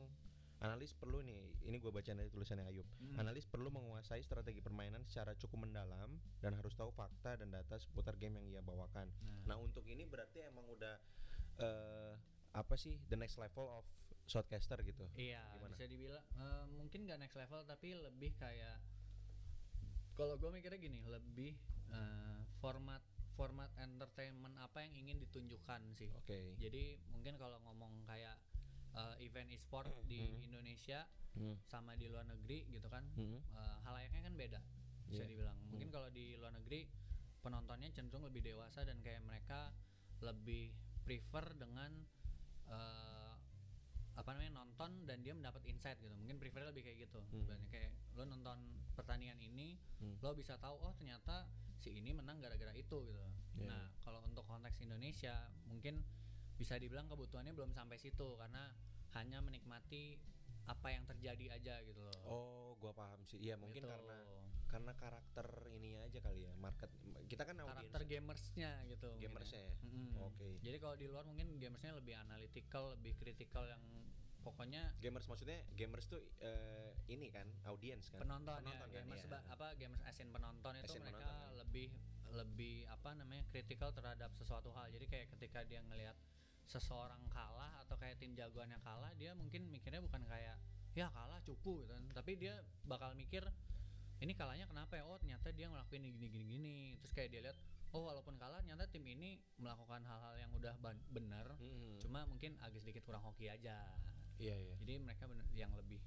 analis 0.63 0.95
perlu 0.95 1.19
nih, 1.19 1.59
ini 1.67 1.75
gua 1.83 1.91
baca 1.91 2.07
dari 2.15 2.31
tulisannya 2.31 2.71
Ayub. 2.71 2.87
Hmm. 3.03 3.19
Analis 3.19 3.43
perlu 3.43 3.67
menguasai 3.67 4.23
strategi 4.23 4.63
permainan 4.63 5.03
secara 5.03 5.35
cukup 5.35 5.67
mendalam 5.67 6.23
dan 6.39 6.55
harus 6.55 6.71
tahu 6.71 6.87
fakta 6.95 7.35
dan 7.35 7.51
data 7.51 7.75
seputar 7.75 8.15
game 8.15 8.39
yang 8.39 8.47
ia 8.47 8.61
bawakan. 8.63 9.11
Nah 9.43 9.59
untuk 9.59 9.83
ini 9.91 10.07
berarti 10.07 10.39
emang 10.47 10.63
udah 10.71 10.95
eh 11.59 12.15
apa 12.53 12.77
sih 12.77 13.01
the 13.09 13.17
next 13.17 13.41
level 13.41 13.65
of 13.65 13.83
shotcaster 14.33 14.81
gitu? 14.81 15.05
Iya, 15.13 15.45
Gimana? 15.53 15.69
bisa 15.69 15.85
dibilang 15.85 16.25
eh, 16.33 16.65
mungkin 16.73 17.05
nggak 17.05 17.19
next 17.21 17.37
level 17.37 17.61
tapi 17.63 17.93
lebih 17.93 18.33
kayak 18.35 18.81
kalau 20.13 20.37
gue 20.37 20.49
mikirnya 20.49 20.77
gini, 20.77 21.01
lebih 21.05 21.53
eh, 21.89 22.39
format 22.57 23.01
format 23.33 23.69
entertainment 23.81 24.53
apa 24.61 24.85
yang 24.85 24.93
ingin 24.93 25.17
ditunjukkan 25.17 25.81
sih. 25.97 26.09
Oke. 26.21 26.53
Jadi 26.57 27.01
mungkin 27.09 27.33
kalau 27.37 27.57
ngomong 27.65 28.05
kayak 28.05 28.37
eh, 28.93 29.15
event 29.25 29.49
e-sport 29.49 29.89
di 30.05 30.21
Hmm. 30.21 30.45
Indonesia 30.45 31.05
Hmm. 31.33 31.57
sama 31.65 31.97
di 31.97 32.05
luar 32.05 32.29
negeri 32.29 32.69
gitu 32.69 32.85
kan, 32.89 33.01
Hmm. 33.17 33.41
eh, 33.41 33.77
halayaknya 33.85 34.21
kan 34.21 34.33
beda 34.37 34.61
bisa 35.09 35.25
Iya. 35.25 35.29
dibilang 35.33 35.57
mungkin 35.67 35.89
kalau 35.89 36.09
di 36.09 36.37
luar 36.37 36.53
negeri 36.53 36.85
penontonnya 37.41 37.89
cenderung 37.91 38.23
lebih 38.23 38.45
dewasa 38.45 38.85
dan 38.85 39.01
kayak 39.01 39.19
mereka 39.25 39.73
lebih 40.21 40.71
prefer 41.03 41.57
dengan 41.57 41.91
eh, 42.63 43.22
apa 44.13 44.29
namanya 44.29 44.53
nonton 44.55 45.03
dan 45.03 45.19
dia 45.19 45.33
mendapat 45.33 45.65
insight 45.65 45.97
gitu 45.97 46.13
mungkin 46.13 46.37
prefernya 46.37 46.69
lebih 46.69 46.83
kayak 46.83 46.97
gitu 47.03 47.19
Hmm. 47.19 47.43
Ibaratnya 47.43 47.69
kayak 47.69 47.91
lo 48.13 48.23
nonton 48.23 48.57
pertandingan 48.93 49.39
ini 49.39 49.75
Hmm. 49.97 50.15
lo 50.19 50.33
bisa 50.33 50.55
tahu 50.55 50.77
oh 50.77 50.93
ternyata 50.93 51.49
si 51.75 51.93
ini 51.93 52.11
menang 52.11 52.37
gara-gara 52.37 52.71
itu 52.71 52.97
gitu 53.03 53.19
Iya, 53.53 53.67
nah 53.67 53.85
kalau 53.99 54.21
untuk 54.21 54.45
konteks 54.45 54.79
Indonesia 54.79 55.33
mungkin 55.63 56.01
bisa 56.53 56.77
dibilang 56.77 57.05
kebutuhannya 57.05 57.51
belum 57.51 57.69
sampai 57.69 57.97
situ 57.97 58.33
karena 58.35 58.69
hanya 59.11 59.41
menikmati 59.41 60.17
apa 60.63 60.89
yang 60.89 61.03
terjadi 61.03 61.51
aja 61.51 61.75
gitu 61.81 62.01
loh 62.01 62.19
Oh, 62.23 62.69
gua 62.77 62.93
paham 62.93 63.19
sih. 63.23 63.37
Iya, 63.37 63.57
mungkin 63.57 63.83
Gitu. 63.83 63.89
karena 63.89 64.17
karena 64.73 64.91
karakter 64.97 65.45
ini 65.77 65.93
aja 66.01 66.17
kali 66.17 66.49
ya, 66.49 66.53
market. 66.57 66.89
Kita 67.29 67.45
kan 67.45 67.61
karakter 67.61 68.01
gamersnya 68.09 68.81
gitu 68.89 69.05
mungkin 69.13 69.29
gamersnya 69.29 69.61
ya. 69.61 69.69
ya. 69.69 69.75
Mm-mm. 69.85 70.09
Oke. 70.25 70.47
Jadi 70.65 70.77
kalau 70.81 70.95
di 70.97 71.05
luar 71.05 71.23
mungkin 71.29 71.61
gamersnya 71.61 71.93
lebih 71.93 72.17
analytical, 72.17 72.97
lebih 72.97 73.13
kritikal 73.21 73.69
yang 73.69 73.81
pokoknya 74.43 74.91
Gamers 74.99 75.23
maksudnya 75.31 75.63
gamers 75.71 76.03
tuh 76.11 76.19
eh, 76.43 76.91
ini 77.07 77.31
kan 77.31 77.47
audiens 77.63 78.11
kan. 78.11 78.19
penonton, 78.27 78.59
Penonton 78.59 78.75
ya, 78.75 78.83
kan, 78.83 78.91
gamers 78.91 79.23
ba- 79.31 79.45
apa 79.47 79.67
gamers 79.79 80.03
asin 80.03 80.27
penonton 80.35 80.73
itu 80.75 80.83
As 80.83 80.97
in 80.99 81.03
mereka 81.07 81.23
penonton, 81.23 81.39
kan. 81.39 81.59
lebih 81.63 81.87
lebih 82.33 82.75
apa 82.91 83.09
namanya 83.15 83.43
kritikal 83.47 83.95
terhadap 83.95 84.35
sesuatu 84.35 84.73
hal. 84.75 84.91
Jadi 84.91 85.05
kayak 85.07 85.27
ketika 85.37 85.63
dia 85.63 85.79
ngelihat 85.87 86.17
seseorang 86.67 87.23
kalah 87.31 87.71
atau 87.87 87.95
kayak 87.95 88.19
tim 88.19 88.35
jagoannya 88.35 88.83
kalah, 88.83 89.15
dia 89.15 89.31
mungkin 89.31 89.69
mikirnya 89.71 90.03
bukan 90.03 90.27
kayak 90.27 90.59
ya 90.91 91.07
kalah 91.15 91.39
cupu 91.47 91.79
gitu 91.87 91.95
kan. 91.95 92.03
Tapi 92.11 92.35
dia 92.35 92.59
bakal 92.83 93.15
mikir 93.15 93.47
ini 94.23 94.31
kalahnya 94.33 94.63
kenapa 94.71 94.95
ya? 94.95 95.03
Oh, 95.03 95.19
ternyata 95.19 95.51
dia 95.51 95.67
ngelakuin 95.67 95.99
ini 96.07 96.15
gini 96.15 96.27
gini 96.31 96.45
gini. 96.47 96.75
Terus 97.03 97.11
kayak 97.11 97.29
dia 97.35 97.41
lihat 97.43 97.57
oh 97.91 98.07
walaupun 98.07 98.39
kalah 98.39 98.63
ternyata 98.63 98.87
tim 98.89 99.03
ini 99.03 99.37
melakukan 99.59 100.01
hal-hal 100.07 100.33
yang 100.39 100.51
udah 100.55 100.73
benar. 101.11 101.45
Mm-mm. 101.59 101.99
Cuma 101.99 102.23
mungkin 102.25 102.55
agak 102.63 102.79
sedikit 102.81 103.03
kurang 103.03 103.21
hoki 103.21 103.51
aja. 103.51 103.83
Iya, 104.39 104.55
iya. 104.57 104.73
Jadi 104.81 104.97
mereka 104.97 105.27
bener, 105.29 105.45
yang 105.53 105.69
lebih 105.75 105.99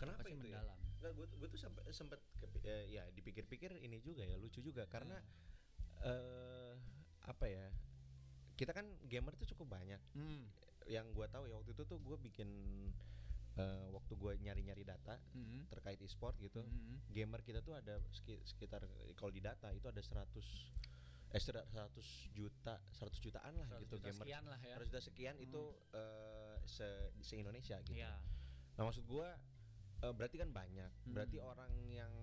Kenapa 0.00 0.26
ya? 0.26 0.34
mendalam. 0.34 0.78
Enggak, 0.98 1.12
gue 1.14 1.26
gue 1.38 1.48
tuh 1.52 1.60
sempat 1.60 1.84
sempat 1.94 2.20
ya 2.64 3.06
dipikir-pikir 3.14 3.70
ini 3.84 4.02
juga 4.02 4.26
ya 4.26 4.34
lucu 4.40 4.58
juga 4.64 4.88
karena 4.90 5.14
Nah. 5.98 6.06
eh 6.08 6.74
apa 7.28 7.46
ya? 7.46 7.66
Kita 8.58 8.74
kan 8.74 8.86
gamer 9.06 9.34
tuh 9.38 9.46
cukup 9.54 9.78
banyak. 9.78 10.00
Hmm. 10.16 10.46
Yang 10.88 11.06
gua 11.14 11.26
tahu 11.28 11.44
ya 11.46 11.54
waktu 11.54 11.70
itu 11.76 11.82
tuh 11.84 11.98
gue 12.00 12.16
bikin 12.16 12.48
eh, 13.58 13.86
waktu 13.90 14.12
gua 14.14 14.32
nyari-nyari 14.34 14.82
data 14.82 15.18
Hmm. 15.34 15.66
terkait 15.66 15.98
e-sport 15.98 16.38
gitu. 16.38 16.62
Hmm. 16.62 17.02
Gamer 17.08 17.42
kita 17.42 17.58
tuh 17.58 17.74
ada 17.74 17.98
seki- 18.08 18.40
sekitar 18.40 18.86
kalau 19.12 19.28
di 19.28 19.40
data 19.40 19.68
itu 19.70 19.84
ada 19.84 19.98
100 19.98 20.70
eh 21.28 21.36
100 21.36 21.68
juta 22.32 22.80
100 22.90 23.20
jutaan 23.20 23.52
lah 23.52 23.66
100 23.68 23.82
gitu 23.82 23.94
juta 23.94 24.06
gamer. 24.06 24.22
sekian 24.22 24.44
lah 24.46 24.60
ya. 24.62 24.74
100 24.78 24.88
juta 24.88 25.00
sekian 25.02 25.36
itu 25.36 25.62
eh, 25.92 26.56
se 26.64 26.88
se 27.18 27.34
Indonesia 27.36 27.76
gitu. 27.82 27.94
Iya. 27.94 28.14
Nah 28.74 28.84
maksud 28.84 29.04
gua 29.04 29.34
eh, 29.98 30.12
berarti 30.14 30.38
kan 30.38 30.50
banyak. 30.50 30.90
Berarti 31.04 31.36
Hmm. 31.36 31.48
orang 31.48 31.72
yang 31.90 32.14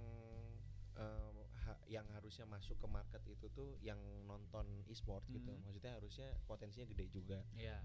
eh, 0.95 1.43
ha- 1.61 1.83
yang 1.87 2.07
harusnya 2.09 2.47
masuk 2.47 2.79
ke 2.79 2.87
market 2.87 3.19
itu 3.27 3.51
tuh 3.51 3.75
yang 3.79 3.99
nonton 4.23 4.63
e-sport 4.87 5.27
gitu. 5.27 5.51
Hmm. 5.51 5.59
Maksudnya 5.61 5.91
harusnya 5.93 6.31
potensinya 6.45 6.87
gede 6.87 7.05
juga. 7.11 7.43
Iya. 7.51 7.83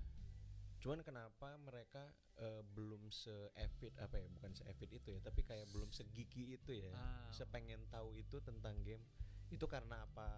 Cuman 0.80 1.04
kenapa 1.04 1.60
mereka 1.60 2.08
eh, 2.40 2.64
belum 2.72 3.12
se-avid 3.12 3.92
apa 4.00 4.16
ya? 4.16 4.26
Bukan 4.32 4.52
se-avid 4.56 4.90
itu 4.96 5.08
ya, 5.12 5.20
tapi 5.20 5.44
kayak 5.44 5.68
belum 5.70 5.92
segigi 5.92 6.56
itu 6.56 6.72
ya. 6.80 6.92
Ah. 6.96 7.28
Sepengen 7.30 7.84
tahu 7.92 8.16
itu 8.16 8.40
tentang 8.40 8.80
game. 8.80 9.04
Itu 9.52 9.68
karena 9.68 10.08
apa 10.08 10.28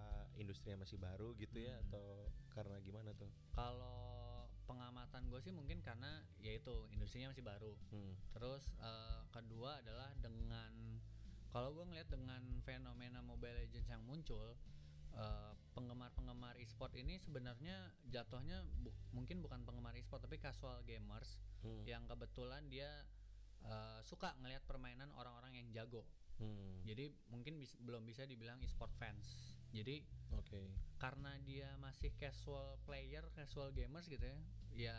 industrinya 0.41 0.83
masih 0.83 0.99
baru 0.99 1.37
gitu 1.39 1.63
ya 1.63 1.77
Hmm. 1.79 1.83
atau 1.89 2.07
karena 2.51 2.77
gimana 2.83 3.13
tuh? 3.15 3.31
Kalau 3.55 4.49
pengamatan 4.67 5.29
gue 5.29 5.41
sih 5.45 5.53
mungkin 5.53 5.85
karena 5.85 6.25
yaitu 6.41 6.89
industrinya 6.91 7.31
masih 7.31 7.45
baru. 7.45 7.73
Hmm. 7.93 8.17
Terus 8.35 8.67
eh, 8.83 9.21
kedua 9.31 9.79
adalah 9.79 10.11
dengan 10.19 10.99
kalau 11.53 11.77
gue 11.77 11.85
ngeliat 11.85 12.09
dengan 12.09 12.41
fenomena 12.65 13.21
Mobile 13.21 13.69
Legends 13.69 13.85
yang 13.93 14.01
muncul, 14.09 14.57
eh, 15.13 15.53
penggemar-penggemar 15.73 16.55
e-sport 16.57 16.93
ini 16.95 17.17
sebenarnya 17.19 17.75
jatuhnya 18.07 18.61
bu- 18.79 18.93
mungkin 19.11 19.41
bukan 19.41 19.65
penggemar 19.65 19.97
e-sport 19.97 20.21
tapi 20.21 20.37
casual 20.37 20.81
gamers 20.85 21.41
Hmm. 21.63 21.87
yang 21.87 22.03
kebetulan 22.07 22.67
dia 22.67 22.91
eh, 23.63 24.01
suka 24.03 24.35
ngelihat 24.43 24.67
permainan 24.67 25.15
orang-orang 25.15 25.55
yang 25.55 25.71
jago. 25.71 26.03
Hmm. 26.43 26.83
Jadi 26.83 27.15
mungkin 27.31 27.63
bis- 27.63 27.79
belum 27.79 28.03
bisa 28.03 28.27
dibilang 28.27 28.59
e-sport 28.59 28.91
fans. 28.99 29.55
Jadi 29.71 30.03
Oke. 30.35 30.67
karena 30.99 31.39
dia 31.47 31.71
masih 31.79 32.11
casual 32.19 32.75
player, 32.83 33.23
casual 33.33 33.71
gamers 33.71 34.11
gitu 34.11 34.27
ya, 34.27 34.39
ya 34.75 34.97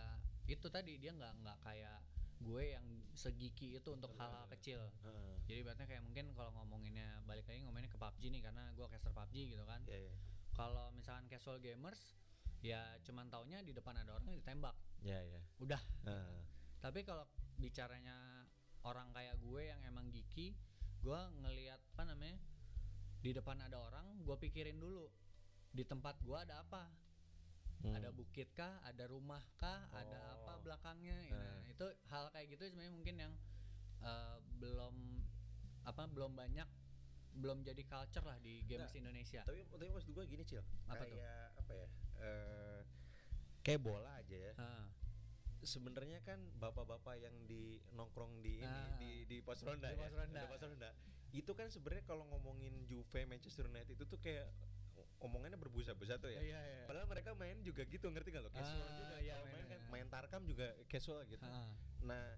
itu 0.48 0.64
tadi 0.68 0.96
dia 0.96 1.12
nggak 1.12 1.44
nggak 1.44 1.58
kayak 1.60 2.00
gue 2.40 2.64
yang 2.72 2.84
segiki 3.16 3.76
itu 3.76 3.90
untuk 3.92 4.12
hal-hal 4.20 4.44
kecil 4.52 4.92
Heeh. 5.00 5.36
jadi 5.48 5.64
ibaratnya 5.64 5.88
kayak 5.88 6.04
mungkin 6.04 6.36
kalau 6.36 6.52
ngomonginnya 6.52 7.24
balik 7.24 7.48
lagi 7.48 7.64
ngomonginnya 7.64 7.88
ke 7.88 7.96
PUBG 7.96 8.24
nih 8.28 8.42
karena 8.44 8.68
gue 8.76 8.84
caster 8.92 9.16
PUBG 9.16 9.56
gitu 9.56 9.64
kan 9.64 9.80
Iya, 9.88 10.04
iya. 10.04 10.16
Kalau 10.54 10.90
misalkan 10.92 11.26
casual 11.26 11.58
gamers 11.58 12.16
ya 12.60 12.80
cuman 13.02 13.28
taunya 13.28 13.60
di 13.60 13.72
depan 13.72 13.94
ada 13.96 14.14
orang 14.14 14.32
ditembak 14.32 14.74
Iya, 15.02 15.20
iya. 15.20 15.42
udah 15.60 15.82
Heeh. 16.06 16.42
tapi 16.80 17.04
kalau 17.04 17.28
bicaranya 17.58 18.48
orang 18.84 19.12
kayak 19.12 19.36
gue 19.38 19.62
yang 19.66 19.82
emang 19.84 20.08
geeky 20.10 20.56
gue 21.00 21.20
ngelihat 21.38 21.80
apa 21.94 22.04
namanya 22.06 22.40
di 23.20 23.32
depan 23.32 23.60
ada 23.60 23.78
orang 23.78 24.20
gue 24.20 24.36
pikirin 24.38 24.78
dulu 24.78 25.08
di 25.70 25.84
tempat 25.84 26.18
gue 26.20 26.36
ada 26.36 26.62
apa 26.62 26.88
Hmm. 27.84 27.92
ada 27.92 28.16
bukit 28.16 28.48
kah 28.56 28.80
ada 28.80 29.04
rumah 29.12 29.44
kah 29.60 29.84
ada 29.92 30.40
apa 30.40 30.56
Oh. 30.56 30.64
belakangnya 30.64 31.20
Ya, 31.20 31.36
nah, 31.36 31.68
itu 31.68 31.84
hal 32.08 32.32
kayak 32.32 32.56
gitu 32.56 32.72
sebenarnya 32.72 32.96
mungkin 32.96 33.16
yang 33.20 33.34
eh, 34.00 34.38
belum 34.56 34.96
apa 35.84 36.08
belum 36.08 36.32
banyak 36.32 36.64
belum 37.36 37.62
jadi 37.62 37.82
culture 37.84 38.24
lah 38.24 38.38
di 38.38 38.62
games 38.64 38.88
Nah, 38.88 39.00
Indonesia 39.00 39.42
Tapi 39.42 39.66
tapi 39.66 39.86
maksud 39.88 40.10
gue 40.12 40.26
gini, 40.26 40.44
Cil. 40.44 40.62
Apa 40.86 41.02
tuh? 41.02 41.10
kayak 41.12 41.46
apa 41.56 41.72
ya? 41.74 41.88
eh 42.20 42.80
kayak 43.62 43.80
bola 43.80 44.12
aja 44.16 44.38
ya. 44.38 44.54
Ah, 44.56 44.86
Sebenarnya 45.60 46.20
kan 46.22 46.36
bapak-bapak 46.54 47.16
yang 47.18 47.32
di 47.48 47.80
nongkrong 47.90 48.40
di 48.40 48.60
ini 48.60 48.68
Ah. 48.68 49.00
di 49.00 49.24
di 49.24 49.40
pos 49.40 49.64
ronda 49.64 49.88
Di 49.88 49.96
ya. 49.96 50.00
pos 50.02 50.12
ronda. 50.14 50.36
Di 50.38 50.46
pos 50.46 50.62
ronda. 50.62 50.90
Itu 51.32 51.52
kan 51.54 51.68
sebenarnya 51.68 52.04
kalau 52.04 52.28
ngomongin 52.28 52.84
Juve 52.84 53.24
Manchester 53.24 53.66
United 53.66 53.94
itu 53.94 54.04
tuh 54.04 54.20
kayak 54.20 54.52
omongannya 55.18 55.56
berbusa-busa 55.56 56.20
tuh 56.20 56.30
ya. 56.30 56.44
iya, 56.44 56.60
iya. 56.60 56.84
Padahal 56.84 57.08
mereka 57.08 57.32
main 57.34 57.56
juga 57.60 57.82
gitu, 57.84 58.12
ngerti 58.12 58.30
gak 58.30 58.44
lo? 58.44 58.52
Casual 58.52 58.76
Ah, 58.84 58.92
juga. 58.94 59.16
iya, 59.18 59.40
main 59.40 59.48
main- 59.48 59.64
kan 59.64 59.80
main. 59.80 60.04
main 60.04 60.08
Tarkam 60.08 60.44
juga 60.44 60.68
casual 60.86 61.24
gitu. 61.26 61.42
Ah. 61.42 61.72
Nah, 62.04 62.36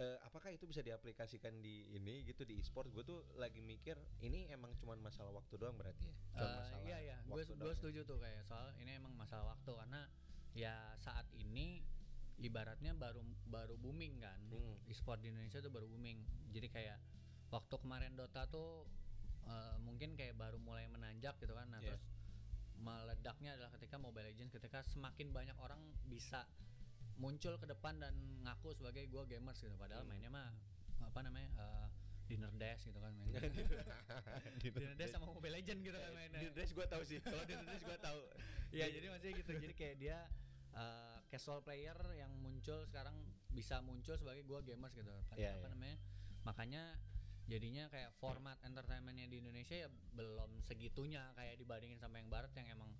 eh, 0.00 0.16
apakah 0.24 0.48
itu 0.48 0.64
bisa 0.64 0.80
diaplikasikan 0.80 1.60
di 1.60 1.92
ini 1.92 2.24
gitu 2.24 2.48
di 2.48 2.56
e-sport? 2.56 2.88
Gue 2.88 3.04
tuh 3.04 3.20
lagi 3.36 3.60
mikir 3.60 4.00
ini 4.24 4.48
emang 4.48 4.72
cuman 4.80 4.96
masalah 4.96 5.28
waktu 5.30 5.60
doang 5.60 5.76
berarti 5.76 6.08
ya. 6.08 6.16
Cuma 6.32 6.40
Eh, 6.40 6.56
masalah 6.56 6.82
iya 6.88 6.98
iya, 7.04 7.16
gue 7.28 7.42
ya? 7.44 7.76
setuju 7.76 8.00
tuh 8.08 8.16
kayak 8.16 8.42
soal 8.48 8.72
ini 8.80 8.96
emang 8.96 9.12
masalah 9.12 9.52
waktu 9.52 9.70
karena 9.76 10.08
ya 10.56 10.96
saat 10.96 11.28
ini 11.36 11.84
ibaratnya 12.40 12.96
baru 12.96 13.20
baru 13.46 13.76
booming 13.76 14.24
kan, 14.24 14.40
Hmm. 14.48 14.80
e-sport 14.88 15.20
di 15.20 15.28
Indonesia 15.28 15.60
tuh 15.60 15.68
baru 15.68 15.84
booming. 15.84 16.24
Jadi 16.56 16.72
kayak 16.72 16.96
waktu 17.52 17.74
kemarin 17.76 18.16
Dota 18.16 18.48
tuh 18.48 18.88
eh, 19.44 19.76
mungkin 19.84 20.16
kayak 20.16 20.36
baru 20.36 20.56
mulai 20.56 20.88
menanjak 20.88 21.36
gitu 21.40 21.52
kan, 21.52 21.68
nah 21.68 21.80
Iya. 21.80 21.92
terus 21.92 22.04
meledaknya 22.80 23.56
adalah 23.60 23.68
ketika 23.76 24.00
Mobile 24.00 24.32
Legends 24.32 24.52
ketika 24.56 24.80
semakin 24.80 25.36
banyak 25.36 25.56
orang 25.60 25.80
bisa 26.08 26.48
muncul 27.20 27.54
ke 27.60 27.66
depan 27.68 28.00
dan 28.00 28.16
ngaku 28.42 28.72
sebagai 28.72 29.04
gue 29.06 29.22
gamers 29.28 29.60
gitu, 29.60 29.76
padahal 29.76 30.02
Hmm. 30.02 30.10
mainnya 30.10 30.30
mah 30.32 30.48
apa 31.00 31.20
namanya 31.20 31.48
eh, 31.54 31.86
dinner 32.26 32.48
dash 32.56 32.88
gitu 32.88 32.96
kan 32.96 33.12
mainnya. 33.12 33.40
dinner 34.62 34.94
dash 34.96 35.12
sama 35.12 35.28
Mobile 35.28 35.60
Legends 35.60 35.82
gitu 35.82 35.98
kan 35.98 36.10
mainnya. 36.16 36.40
Di 36.40 36.48
dress 36.54 36.72
gue 36.72 36.86
tahu 36.86 37.02
sih. 37.04 37.18
Kalau 37.20 37.44
di 37.44 37.54
dress 37.54 37.82
gue 37.82 37.98
tahu. 38.00 38.20
Iya 38.70 38.86
jadi 38.88 39.06
maksudnya 39.10 39.34
gitu 39.34 39.52
jadi 39.58 39.74
kayak 39.74 39.96
dia 39.98 40.18
uh, 40.78 41.18
casual 41.26 41.58
player 41.60 41.98
yang 42.14 42.30
muncul 42.38 42.86
sekarang 42.86 43.18
bisa 43.50 43.82
muncul 43.82 44.14
sebagai 44.14 44.46
gua 44.46 44.62
gamers 44.62 44.94
gitu 44.94 45.10
apa, 45.10 45.34
Iya, 45.34 45.58
apa 45.58 45.66
iya. 45.66 45.70
namanya 45.74 45.96
makanya 46.46 46.82
jadinya 47.50 47.90
kayak 47.90 48.14
format 48.22 48.54
entertainmentnya 48.62 49.26
di 49.26 49.42
Indonesia 49.42 49.74
ya 49.74 49.88
belum 50.14 50.62
segitunya 50.62 51.34
kayak 51.34 51.58
dibandingin 51.58 51.98
sama 51.98 52.22
yang 52.22 52.30
barat 52.30 52.54
yang 52.54 52.70
emang 52.70 52.94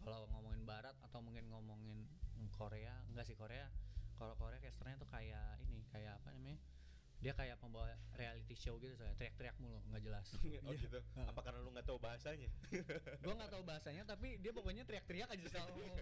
kalau 0.00 0.24
ngomongin 0.32 0.64
barat 0.64 0.96
atau 1.04 1.20
mungkin 1.20 1.44
ngomongin 1.52 2.08
Korea 2.54 2.94
enggak 3.12 3.26
sih 3.28 3.36
Korea. 3.36 3.66
Kalau 4.16 4.36
Korea 4.36 4.60
casternya 4.60 5.00
tuh 5.00 5.08
kayak 5.08 5.60
ini 5.64 5.84
kayak 5.92 6.20
apa 6.20 6.28
namanya? 6.36 6.60
Dia 7.20 7.36
kayak 7.36 7.60
pembawa 7.60 7.92
reality 8.16 8.56
show 8.56 8.80
gitu 8.80 8.96
saya 8.96 9.12
teriak-teriak 9.20 9.56
mulu 9.60 9.80
nggak 9.92 10.02
jelas. 10.04 10.26
Oh 10.64 10.72
iya. 10.72 10.80
gitu? 10.80 11.00
Apa 11.20 11.40
karena 11.44 11.60
lu 11.60 11.70
nggak 11.72 11.84
tahu 11.84 12.00
bahasanya? 12.00 12.48
Gua 13.24 13.34
nggak 13.36 13.52
tahu 13.52 13.62
bahasanya 13.64 14.02
tapi 14.08 14.40
dia 14.40 14.52
pokoknya 14.56 14.88
teriak-teriak 14.88 15.28
aja 15.28 15.46
sama 15.52 15.68
oh, 15.76 15.92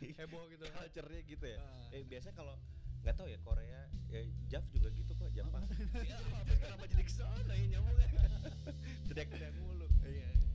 heboh 0.00 0.44
gitu. 0.52 0.64
Culturenya 0.68 1.22
gitu 1.24 1.44
ya? 1.44 1.58
Uh. 1.60 1.96
eh 1.96 2.02
biasanya 2.04 2.36
kalau 2.36 2.56
nggak 2.98 3.14
tahu 3.14 3.28
ya 3.30 3.38
Korea 3.40 3.80
ya 4.10 4.22
Jav 4.50 4.64
juga 4.74 4.90
gitu 4.90 5.14
kok 5.14 5.30
Jepang 5.30 5.62
iya, 6.02 6.18
kenapa 6.58 6.84
jadi 6.90 7.04
ke 7.06 7.12
sana 7.14 7.52
ya 7.54 7.78
nyamuk 7.78 7.94
teriak-teriak 9.08 9.54
mulu. 9.60 9.86
Iya. 10.04 10.28
iya. 10.28 10.47